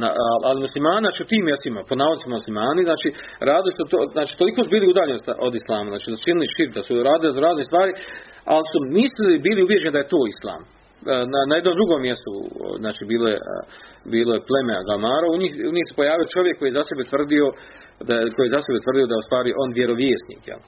Na, 0.00 0.08
ali 0.48 0.64
muslimani, 0.66 1.04
znači 1.06 1.20
u 1.22 1.30
tim 1.32 1.42
mjestima, 1.50 1.80
po 1.88 1.94
navodicima 2.02 2.34
muslimani, 2.40 2.82
znači, 2.90 3.08
radili 3.50 3.72
su 3.78 3.82
to, 3.92 3.98
znači, 4.16 4.32
toliko 4.40 4.58
su 4.64 4.70
bili 4.76 4.90
udaljeni 4.92 5.20
od 5.46 5.52
islama, 5.60 5.88
znači, 5.92 6.06
da 6.10 6.16
su 6.16 6.26
činili 6.28 6.52
širk, 6.56 6.72
da 6.78 6.82
su 6.86 6.92
radili 7.10 7.44
razne 7.48 7.64
stvari, 7.70 7.92
ali 8.52 8.64
su 8.72 8.78
mislili, 8.98 9.44
bili 9.48 9.60
uvježeni 9.66 9.94
da 9.96 10.02
je 10.02 10.12
to 10.14 10.20
islam. 10.34 10.62
E, 11.12 11.14
na, 11.32 11.40
na 11.48 11.54
jednom 11.56 11.74
drugom 11.78 12.00
mjestu, 12.08 12.32
znači, 12.82 13.02
bilo 13.12 13.26
je, 13.34 13.38
bilo 14.14 14.32
je 14.34 14.46
pleme 14.48 14.74
Gamara, 14.90 15.26
u 15.34 15.36
njih, 15.42 15.52
u 15.70 15.72
njih 15.76 15.84
se 15.88 15.98
pojavio 16.00 16.32
čovjek 16.34 16.54
koji 16.56 16.68
je 16.68 16.78
za 16.78 16.84
sebe 16.90 17.02
tvrdio, 17.10 17.46
da, 18.08 18.14
koji 18.34 18.44
je 18.46 18.54
za 18.56 18.60
sebe 18.66 18.78
tvrdio 18.84 19.06
da 19.08 19.14
je 19.14 19.22
u 19.22 19.28
stvari 19.28 19.50
on 19.62 19.70
vjerovjesnik, 19.78 20.42
jel? 20.50 20.62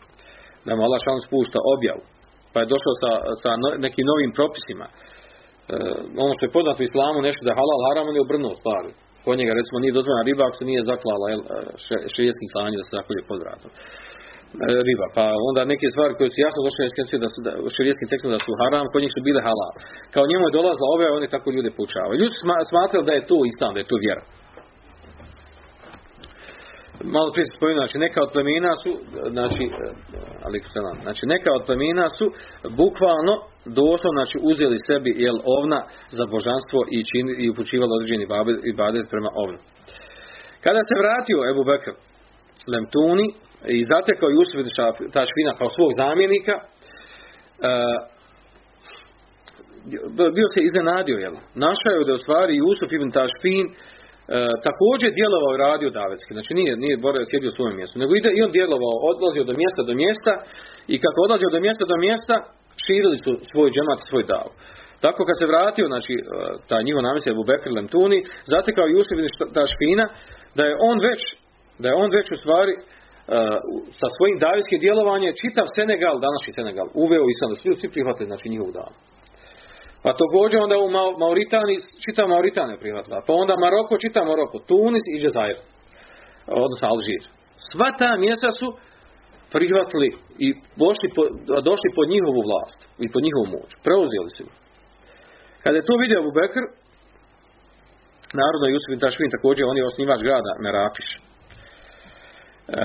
da 0.67 0.71
mu 0.73 0.81
Allah 0.87 1.01
šalom 1.05 1.23
spušta 1.29 1.59
objavu, 1.75 2.05
pa 2.53 2.59
je 2.61 2.71
došao 2.75 2.95
sa, 3.03 3.11
sa 3.43 3.51
no, 3.63 3.69
nekim 3.87 4.05
novim 4.11 4.33
propisima. 4.39 4.87
E, 4.93 4.95
ono 6.25 6.33
što 6.37 6.45
je 6.45 6.57
poznato 6.57 6.81
u 6.83 6.89
islamu, 6.89 7.19
nešto 7.29 7.43
da 7.47 7.59
halal 7.59 7.81
haram, 7.87 8.09
on 8.09 8.17
je 8.17 8.27
obrnuo 8.27 8.55
stvari 8.63 8.93
kod 9.29 9.39
njega 9.41 9.53
recimo 9.61 9.79
nije 9.83 9.97
dozvoljena 9.99 10.29
riba 10.29 10.43
ako 10.45 10.57
se 10.59 10.71
nije 10.71 10.89
zaklala 10.93 11.27
jel, 11.33 11.43
šejestim 12.15 12.49
klanjem 12.53 12.79
da 12.81 12.87
se 12.87 12.97
zakolje 12.99 13.23
pod 13.31 13.39
vratom. 13.45 13.71
E, 14.67 14.69
riba. 14.89 15.07
Pa 15.17 15.25
onda 15.49 15.61
neke 15.73 15.87
stvari 15.95 16.13
koje 16.19 16.29
su 16.31 16.39
jasno 16.47 16.61
došle 16.67 16.83
da 17.25 17.29
su 17.35 17.39
šerijskim 17.77 18.09
tekstom 18.11 18.31
da 18.37 18.41
su 18.47 18.53
haram, 18.61 18.87
kod 18.93 19.01
njih 19.03 19.13
su 19.17 19.21
bile 19.29 19.41
halal. 19.49 19.73
Kao 20.15 20.25
njemu 20.31 20.45
je 20.47 20.57
dolazila 20.59 20.89
ove, 20.95 21.07
oni 21.19 21.27
tako 21.35 21.49
ljude 21.55 21.71
poučavaju. 21.79 22.21
Ljudi 22.21 22.35
smatrali 22.71 23.09
da 23.09 23.13
je 23.15 23.29
to 23.31 23.39
islam, 23.53 23.73
da 23.75 23.81
je 23.81 23.91
to 23.93 23.97
vjera 24.07 24.25
malo 27.05 27.33
prije 27.33 27.47
se 27.47 27.57
spomenuo, 27.57 27.83
znači 27.83 27.99
neka 27.99 28.19
od 28.23 28.31
plemena 28.33 28.73
su, 28.83 28.93
znači, 29.35 29.65
ali 30.45 30.59
znači 31.03 31.23
neka 31.27 31.51
od 31.59 31.63
plemena 31.67 32.07
su 32.19 32.27
bukvalno 32.81 33.35
doslovno 33.79 34.19
znači 34.21 34.37
uzeli 34.51 34.79
sebi 34.87 35.11
jel 35.25 35.39
ovna 35.57 35.81
za 36.19 36.25
božanstvo 36.35 36.81
i 36.97 36.99
čini 37.11 37.33
i 37.45 37.51
upućivali 37.51 37.93
određeni 37.97 38.25
ibadet 38.73 39.07
prema 39.13 39.31
ovnu. 39.43 39.59
Kada 40.65 40.81
se 40.89 41.01
vratio 41.03 41.39
Ebu 41.51 41.63
Bekr 41.71 41.93
Lemtuni 42.73 43.27
i 43.67 43.85
zatekao 43.93 44.35
Jusuf 44.37 44.59
ibn 44.61 44.73
Tašfina 45.17 45.53
kao 45.59 45.69
svog 45.77 45.91
zamjenika, 46.03 46.55
bio 50.37 50.49
se 50.55 50.61
iznenadio, 50.63 51.17
jel? 51.25 51.35
Našao 51.67 51.93
je 51.99 52.09
da 52.09 52.15
u 52.19 52.25
stvari 52.25 52.53
Jusuf 52.57 52.91
ibn 52.93 53.11
Tašfin 53.11 53.67
E, 54.29 54.39
također 54.69 55.09
djelovao 55.21 55.53
i 55.55 55.63
radio 55.67 55.91
davetski. 56.01 56.31
Znači 56.37 56.53
nije, 56.59 56.73
nije 56.85 57.03
boravio 57.05 57.31
sjedio 57.31 57.51
u 57.51 57.57
svojem 57.57 57.77
mjestu. 57.81 57.97
Nego 58.03 58.13
ide, 58.15 58.31
i 58.33 58.45
on 58.47 58.53
djelovao, 58.59 58.95
odlazio 59.11 59.45
do 59.49 59.55
mjesta 59.61 59.81
do 59.89 59.95
mjesta 60.03 60.33
i 60.93 60.97
kako 61.05 61.19
odlazio 61.27 61.55
do 61.55 61.61
mjesta 61.67 61.85
do 61.93 61.99
mjesta, 62.07 62.35
širili 62.85 63.19
su 63.25 63.33
svoj 63.51 63.69
džemat, 63.75 64.01
svoj 64.11 64.25
dav. 64.33 64.47
Tako 65.05 65.21
kad 65.29 65.37
se 65.39 65.51
vratio, 65.53 65.87
znači, 65.93 66.15
e, 66.19 66.23
taj 66.71 66.83
njihov 66.87 67.03
namjesnik 67.07 67.35
Abu 67.35 67.45
Bekr 67.51 67.71
Lemtuni, 67.77 68.19
zatekao 68.55 68.93
Jusuf 68.95 69.19
ta 69.57 69.65
špina, 69.75 70.05
da 70.57 70.63
je 70.69 70.75
on 70.91 70.97
već, 71.09 71.23
da 71.83 71.87
je 71.89 72.01
on 72.03 72.11
već 72.17 72.27
u 72.33 72.41
stvari 72.43 72.75
sa 74.01 74.09
svojim 74.17 74.39
davijskim 74.45 74.81
djelovanjem 74.85 75.33
čitav 75.43 75.67
Senegal, 75.77 76.17
današnji 76.27 76.51
Senegal, 76.59 76.87
uveo 77.05 77.25
i 77.29 77.39
sam 77.39 77.49
da 77.51 77.57
svi, 77.61 77.71
svi 77.81 77.89
prihvatili 77.95 78.31
znači 78.31 78.53
njihov 78.53 78.71
davu. 78.79 78.95
Pa 80.05 80.11
također 80.23 80.59
onda 80.61 80.77
u 80.79 80.89
Mauritaniji 81.25 81.79
čita 82.05 82.33
Mauritanija 82.35 82.83
prihvatila. 82.85 83.19
Pa 83.27 83.33
onda 83.43 83.55
Maroko 83.65 83.95
čita 84.05 84.21
Maroko, 84.31 84.57
Tunis 84.71 85.05
i 85.09 85.21
Džezair. 85.23 85.59
Odnosno 86.65 86.85
Alžir. 86.93 87.23
Sva 87.71 87.89
ta 88.01 88.11
mjesta 88.25 88.51
su 88.61 88.69
prihvatili 89.55 90.09
i 90.47 90.49
došli, 90.83 91.09
po, 91.17 91.23
došli 91.69 91.89
pod 91.97 92.07
njihovu 92.15 92.41
vlast 92.49 92.81
i 93.05 93.07
pod 93.13 93.23
njihovu 93.27 93.47
moć. 93.55 93.71
Preuzeli 93.87 94.31
su. 94.37 94.45
Kada 95.63 95.77
je 95.79 95.89
to 95.89 95.95
vidio 96.03 96.21
Abu 96.21 96.33
Bekr, 96.39 96.65
narodno 98.41 98.67
Jusuf 98.73 98.93
također, 99.37 99.63
on 99.67 99.77
je 99.77 99.89
osnivač 99.91 100.21
grada 100.27 100.53
Merakiš. 100.65 101.09
E, 102.69 102.81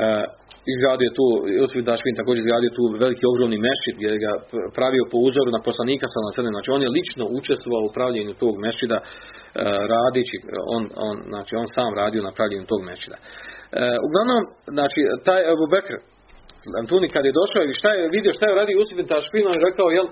izgradio 0.73 1.09
tu, 1.17 1.27
Josip 1.59 1.85
također 2.21 2.41
izgradio 2.43 2.71
tu 2.77 2.83
veliki 3.03 3.23
ogromni 3.31 3.57
mešćid 3.67 3.95
gdje 3.99 4.23
ga 4.25 4.31
pravio 4.77 5.03
po 5.11 5.17
uzoru 5.27 5.49
na 5.57 5.61
poslanika 5.69 6.05
sa 6.13 6.19
Znači 6.55 6.69
on 6.75 6.81
je 6.85 6.95
lično 6.97 7.25
učestvovao 7.39 7.83
u 7.87 7.93
pravljenju 7.97 8.33
tog 8.43 8.53
mešćida 8.65 8.97
e, 8.99 9.03
radići, 9.93 10.35
on, 10.75 10.83
on, 11.07 11.15
znači 11.31 11.51
on 11.61 11.67
sam 11.75 11.89
radio 12.01 12.21
na 12.27 12.31
pravljenju 12.37 12.71
tog 12.71 12.81
mešćida. 12.89 13.17
E, 13.19 13.23
uglavnom, 14.07 14.41
znači 14.77 14.99
taj 15.27 15.41
Abu 15.53 15.65
Bekr, 15.73 15.97
Antuni 16.81 17.07
kad 17.15 17.23
je 17.25 17.39
došao 17.41 17.63
i 17.63 17.77
šta 17.79 17.89
je 17.97 18.03
vidio 18.15 18.37
šta 18.37 18.45
je 18.47 18.59
radio 18.61 18.77
Josip 18.79 18.99
Dašvin, 19.11 19.45
on 19.47 19.57
je 19.57 19.67
rekao, 19.69 19.87
jel, 19.97 20.07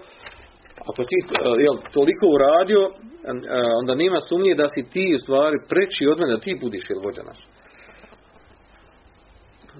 ako 0.89 1.01
ti 1.09 1.17
jel, 1.65 1.75
toliko 1.97 2.25
uradio, 2.35 2.81
onda 3.81 3.93
nema 4.03 4.19
sumnje 4.29 4.53
da 4.61 4.67
si 4.73 4.81
ti 4.93 5.05
u 5.17 5.19
stvari 5.23 5.57
preći 5.71 6.03
od 6.11 6.17
mene, 6.19 6.31
da 6.35 6.45
ti 6.45 6.61
budiš 6.63 6.85
jel 6.89 6.99
vođa. 7.05 7.23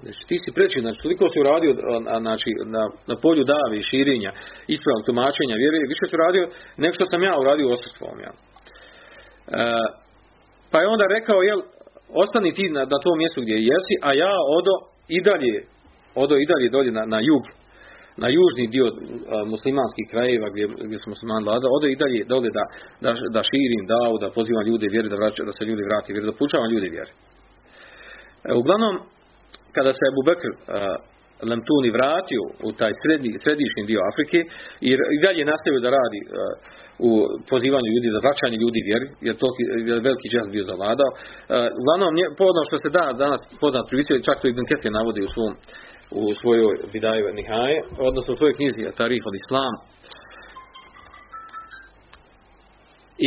Znači, 0.02 0.20
ti 0.28 0.36
si 0.44 0.50
preći, 0.56 0.78
znači, 0.84 0.98
toliko 1.04 1.24
si 1.28 1.42
uradio 1.44 1.72
znači, 2.26 2.50
na, 2.74 2.82
na 3.10 3.16
polju 3.22 3.44
davi 3.54 3.76
i 3.78 3.86
širenja, 3.90 4.30
ispravnog 4.74 5.04
tumačenja 5.08 5.56
vjere, 5.62 5.90
više 5.92 6.04
si 6.06 6.16
uradio 6.18 6.44
nego 6.82 6.92
što 6.98 7.06
sam 7.10 7.20
ja 7.28 7.34
uradio 7.42 7.66
u 7.68 7.74
osustvom. 7.76 8.16
Ja. 8.26 8.32
E, 8.34 8.38
pa 10.70 10.78
je 10.80 10.92
onda 10.94 11.06
rekao, 11.16 11.38
jel, 11.50 11.60
ostani 12.22 12.50
ti 12.58 12.64
na, 12.76 12.82
na 12.94 12.98
tom 13.04 13.16
mjestu 13.22 13.38
gdje 13.42 13.66
jesi, 13.70 13.94
a 14.06 14.10
ja 14.22 14.32
odo 14.58 14.74
i 15.16 15.18
dalje, 15.28 15.54
odo 16.22 16.34
i 16.38 16.48
dalje 16.52 16.68
dolje 16.76 16.90
na, 16.98 17.04
na 17.14 17.20
jug, 17.28 17.44
na 18.22 18.28
južni 18.36 18.64
dio 18.74 18.86
muslimanskih 19.54 20.06
krajeva 20.12 20.48
gdje, 20.52 20.64
gdje 20.86 20.98
su 21.02 21.06
muslimani 21.14 21.44
vlada, 21.46 21.66
odo 21.76 21.86
i 21.88 22.00
dalje 22.02 22.20
dole 22.32 22.48
da, 22.58 22.64
da, 23.04 23.10
da 23.36 23.40
širim 23.50 23.84
davu, 23.94 24.14
da 24.22 24.34
pozivam 24.38 24.64
ljude 24.68 24.86
vjeri, 24.94 25.08
da, 25.12 25.16
vraća, 25.20 25.42
da 25.48 25.52
se 25.52 25.64
ljudi 25.68 25.82
vrati 25.88 26.12
vjeri, 26.12 26.26
da 26.30 26.38
poučavam 26.38 26.70
ljude 26.72 26.88
vjeri. 26.96 27.12
E, 28.48 28.52
uglavnom, 28.60 28.94
kada 29.76 29.90
se 29.98 30.04
Abu 30.10 30.22
Bekr 30.28 30.50
uh, 30.52 30.58
Lemtuni 31.50 31.90
vratio 31.98 32.42
u 32.68 32.68
taj 32.80 32.92
srednji, 33.02 33.40
središnji 33.44 33.82
dio 33.90 34.00
Afrike 34.10 34.38
i, 34.88 34.90
i 35.14 35.18
dalje 35.24 35.50
nastavio 35.52 35.84
da 35.84 35.90
radi 35.98 36.20
uh, 36.24 36.30
u 37.08 37.10
pozivanju 37.52 37.88
ljudi, 37.94 38.08
za 38.16 38.20
vraćanje 38.26 38.56
ljudi 38.64 38.80
vjeri, 38.88 39.06
jer 39.26 39.34
to 39.42 39.46
je 39.88 40.06
veliki 40.08 40.28
džaz 40.32 40.46
bio 40.54 40.64
zavladao. 40.70 41.10
Uh, 41.12 41.18
uglavnom, 41.80 42.12
povodno 42.40 42.62
što 42.68 42.76
se 42.82 42.88
da, 42.96 43.04
danas 43.24 43.40
poznat 43.62 43.84
privisio, 43.90 44.26
čak 44.28 44.36
to 44.38 44.46
Ibn 44.48 44.64
Ketir 44.70 44.92
navodi 44.98 45.20
u 45.24 45.32
svom 45.34 45.52
u 46.20 46.34
svojoj 46.40 46.74
Vidaju 46.94 47.34
Nihaje, 47.38 47.76
odnosno 48.08 48.30
u 48.32 48.36
svojoj 48.36 48.54
knjizi 48.58 48.80
Tarih 48.98 49.22
od 49.30 49.34
Islam, 49.42 49.74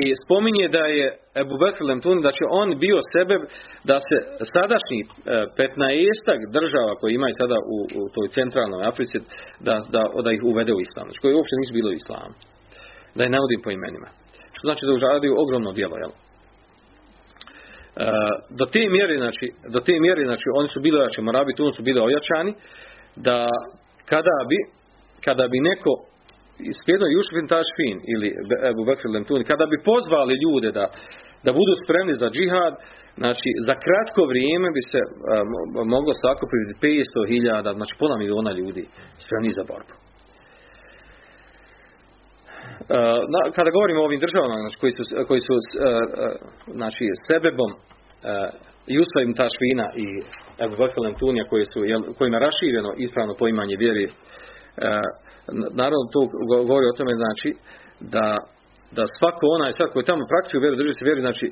i 0.02 0.04
spominje 0.24 0.68
da 0.78 0.84
je 1.00 1.08
Ebu 1.42 1.56
Bekr 1.64 1.84
Lemtun 1.90 2.18
da 2.28 2.32
će 2.38 2.44
on 2.62 2.70
bio 2.86 3.00
sebe 3.14 3.36
da 3.90 3.98
se 4.08 4.16
sadašnji 4.56 5.00
15 5.58 6.34
e, 6.34 6.52
država 6.58 6.92
koji 7.00 7.12
imaju 7.14 7.34
sada 7.42 7.58
u, 7.76 7.78
u 8.00 8.04
toj 8.16 8.28
centralnoj 8.38 8.82
Africi 8.92 9.18
da, 9.68 9.76
da, 9.96 10.02
da 10.26 10.30
ih 10.32 10.42
uvede 10.52 10.74
u 10.74 10.84
islam, 10.88 11.06
znači 11.08 11.22
koji 11.22 11.34
uopće 11.36 11.56
nisu 11.60 11.74
bili 11.78 11.90
u 11.92 12.00
islamu. 12.02 12.36
Da 13.16 13.22
je 13.24 13.36
navodim 13.36 13.62
po 13.64 13.70
imenima. 13.78 14.10
Što 14.56 14.64
znači 14.68 14.86
da 14.86 14.92
uradio 14.94 15.42
ogromno 15.44 15.72
djelo, 15.78 15.96
jel? 16.04 16.14
E, 16.16 16.20
do 18.60 18.66
te 18.74 18.84
mjere, 18.96 19.16
znači, 19.24 19.46
do 19.74 19.80
te 19.88 19.96
mjere, 20.06 20.22
znači, 20.32 20.48
oni 20.60 20.68
su 20.74 20.80
bili, 20.86 20.98
znači, 21.06 21.20
Morabi 21.28 21.58
tu 21.58 21.66
su 21.78 21.82
bili 21.88 22.00
ojačani, 22.08 22.52
da 23.28 23.38
kada 24.12 24.38
bi, 24.50 24.60
kada 25.26 25.46
bi 25.52 25.68
neko 25.70 25.92
spjedno 26.82 27.06
Jušfin 27.16 27.48
Tašfin 27.54 27.98
ili 28.14 28.30
Ebu 28.72 28.82
Bekr 28.90 29.08
Lemtuni, 29.14 29.44
kada 29.52 29.66
bi 29.72 29.86
pozvali 29.92 30.34
ljude 30.44 30.70
da, 30.80 30.86
da 31.46 31.52
budu 31.60 31.74
spremni 31.84 32.14
za 32.22 32.28
džihad, 32.36 32.74
znači 33.22 33.50
za 33.68 33.76
kratko 33.84 34.22
vrijeme 34.32 34.68
bi 34.78 34.82
se 34.92 35.02
moglo 35.96 36.14
sakupiti 36.24 36.80
500.000, 36.82 37.78
znači 37.80 37.94
pola 38.02 38.16
miliona 38.22 38.52
ljudi 38.60 38.84
spremni 39.24 39.52
za 39.60 39.64
borbu. 39.72 39.96
Na, 43.34 43.40
kada 43.56 43.70
govorimo 43.76 44.00
o 44.02 44.08
ovim 44.10 44.22
državama 44.26 44.56
znači, 44.64 44.78
koji 44.82 44.94
su, 44.98 45.04
koji 45.30 45.42
su 45.48 45.54
znači, 46.80 47.06
sebebom 47.28 47.72
Jusfa 48.96 49.20
im 49.22 49.34
Tašvina 49.42 49.88
i 50.04 50.08
Ebu 50.64 50.76
Lemtunija 51.04 51.46
koji 51.52 51.66
su, 51.66 51.80
kojima 52.18 52.38
je 52.38 52.46
rašireno 52.48 52.92
ispravno 52.98 53.34
poimanje 53.40 53.76
vjeri 53.84 54.06
naravno 55.82 56.04
to 56.14 56.22
govori 56.70 56.86
o 56.88 56.98
tome 56.98 57.14
znači 57.24 57.50
da 58.14 58.28
da 58.98 59.04
svako 59.20 59.44
onaj 59.58 59.72
svako 59.72 59.94
koji 59.94 60.12
tamo 60.12 60.24
praktikuje 60.32 60.64
vjeru, 60.64 60.80
drži 60.82 60.94
se 60.98 61.08
vjeru, 61.08 61.22
znači 61.28 61.46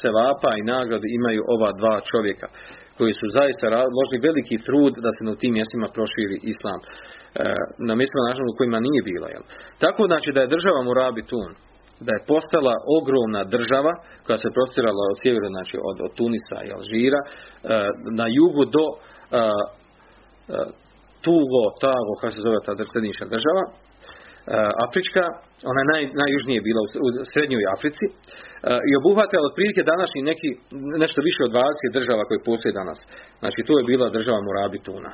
se 0.00 0.08
vapa 0.20 0.50
i 0.56 0.66
nagrade 0.74 1.08
imaju 1.18 1.40
ova 1.54 1.70
dva 1.80 1.96
čovjeka 2.10 2.48
koji 2.98 3.12
su 3.20 3.26
zaista 3.38 3.66
možda 3.98 4.26
veliki 4.28 4.56
trud 4.66 4.94
da 5.04 5.10
se 5.16 5.22
na 5.28 5.34
tim 5.40 5.52
mjestima 5.58 5.86
proširi 5.96 6.36
islam. 6.52 6.78
E, 6.82 6.86
na 7.88 7.94
mjestima 8.00 8.28
nažalost 8.30 8.52
u 8.52 8.58
kojima 8.58 8.86
nije 8.86 9.02
bila. 9.10 9.28
Jel? 9.34 9.44
Tako 9.84 10.02
znači 10.10 10.28
da 10.34 10.40
je 10.40 10.54
država 10.54 10.80
Murabitun, 10.88 11.50
da 12.06 12.12
je 12.14 12.26
postala 12.32 12.74
ogromna 12.98 13.42
država 13.56 13.92
koja 14.26 14.38
se 14.40 14.54
prostirala 14.56 15.02
od 15.12 15.16
sjevera, 15.20 15.48
znači 15.56 15.76
od, 15.88 15.96
od 16.06 16.10
Tunisa 16.18 16.58
i 16.62 16.72
Alžira, 16.76 17.20
e, 17.24 17.28
na 18.20 18.26
jugu 18.38 18.64
do 18.76 18.84
e, 18.92 18.98
Tugo, 21.24 21.62
Tago, 21.84 22.12
kako 22.20 22.32
se 22.34 22.46
zove 22.46 22.58
ta 22.66 22.72
središnja 22.92 23.26
država, 23.36 23.62
Afrička, 24.86 25.22
ona 25.70 25.80
je 25.82 25.90
naj, 25.92 26.02
najjužnije 26.22 26.58
bila 26.68 26.80
u, 27.06 27.08
srednjoj 27.32 27.64
Africi 27.76 28.06
i 28.88 28.92
obuhvatila 29.00 29.44
otprilike 29.50 29.90
današnji 29.92 30.28
neki, 30.30 30.48
nešto 31.04 31.18
više 31.28 31.40
od 31.44 31.52
20 31.52 31.96
država 31.98 32.22
koje 32.28 32.48
postoje 32.48 32.78
danas. 32.80 32.98
Znači 33.42 33.60
to 33.66 33.72
je 33.76 33.88
bila 33.90 34.14
država 34.16 34.40
Murabituna. 34.46 35.12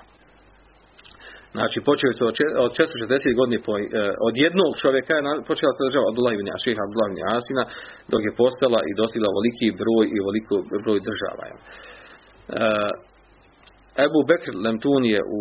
Znači 1.56 1.78
počeli 1.88 2.14
su 2.18 2.22
od 2.64 2.70
460 2.78 3.38
godine 3.40 3.58
po, 3.66 3.72
od 4.28 4.34
jednog 4.46 4.70
čovjeka 4.82 5.12
je 5.16 5.22
počela 5.50 5.72
ta 5.76 5.82
država 5.88 6.06
Abdullah 6.10 6.32
ibn 6.34 6.48
Ašiha, 6.56 6.82
Abdullah 6.84 7.08
ibn 7.10 7.22
Asina, 7.38 7.62
dok 8.12 8.22
je 8.28 8.38
postala 8.42 8.80
i 8.88 8.92
dostigla 9.00 9.36
veliki 9.38 9.68
broj 9.80 10.04
i 10.16 10.18
veliko 10.26 10.54
broj 10.84 10.98
država. 11.08 11.44
Ebu 14.04 14.20
Bekr 14.30 14.52
Lemtun 14.64 15.02
je 15.14 15.20
u 15.38 15.40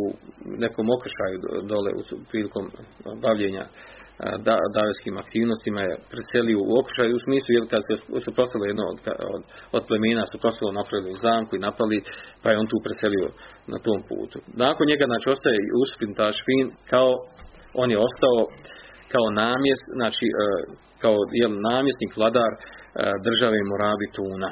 nekom 0.64 0.86
okršaju 0.96 1.38
dole 1.72 1.92
u 2.00 2.02
prilikom 2.32 2.66
bavljenja 3.26 3.66
da, 4.48 4.56
davetskim 4.78 5.16
aktivnostima 5.24 5.82
je 5.88 6.00
preselio 6.12 6.60
u 6.62 6.72
okršaju 6.82 7.12
u 7.16 7.24
smislu 7.26 7.50
jer 7.58 7.64
kad 7.72 7.82
se 7.88 7.94
suprotstavilo 8.26 8.68
jedno 8.72 8.86
od, 8.92 9.00
od, 9.34 9.42
od 9.78 9.84
plemena 9.88 10.24
suprotstavilo 10.34 10.80
napravili 10.82 11.24
zamku 11.28 11.52
i 11.56 11.64
napali 11.68 11.98
pa 12.42 12.48
je 12.50 12.60
on 12.62 12.68
tu 12.72 12.78
preselio 12.86 13.28
na 13.74 13.78
tom 13.86 14.00
putu. 14.10 14.38
Nakon 14.64 14.86
njega 14.92 15.06
znači 15.12 15.28
ostaje 15.36 15.74
Usfin 15.82 16.12
Tašfin 16.20 16.68
kao 16.92 17.10
on 17.82 17.88
je 17.94 17.98
ostao 18.08 18.38
kao 19.14 19.26
namjes, 19.44 19.82
znači 19.98 20.26
kao 21.04 21.18
jel, 21.42 21.54
namjesnik 21.72 22.12
vladar 22.18 22.52
države 23.28 23.58
Moravi 23.72 24.08
Tuna. 24.16 24.52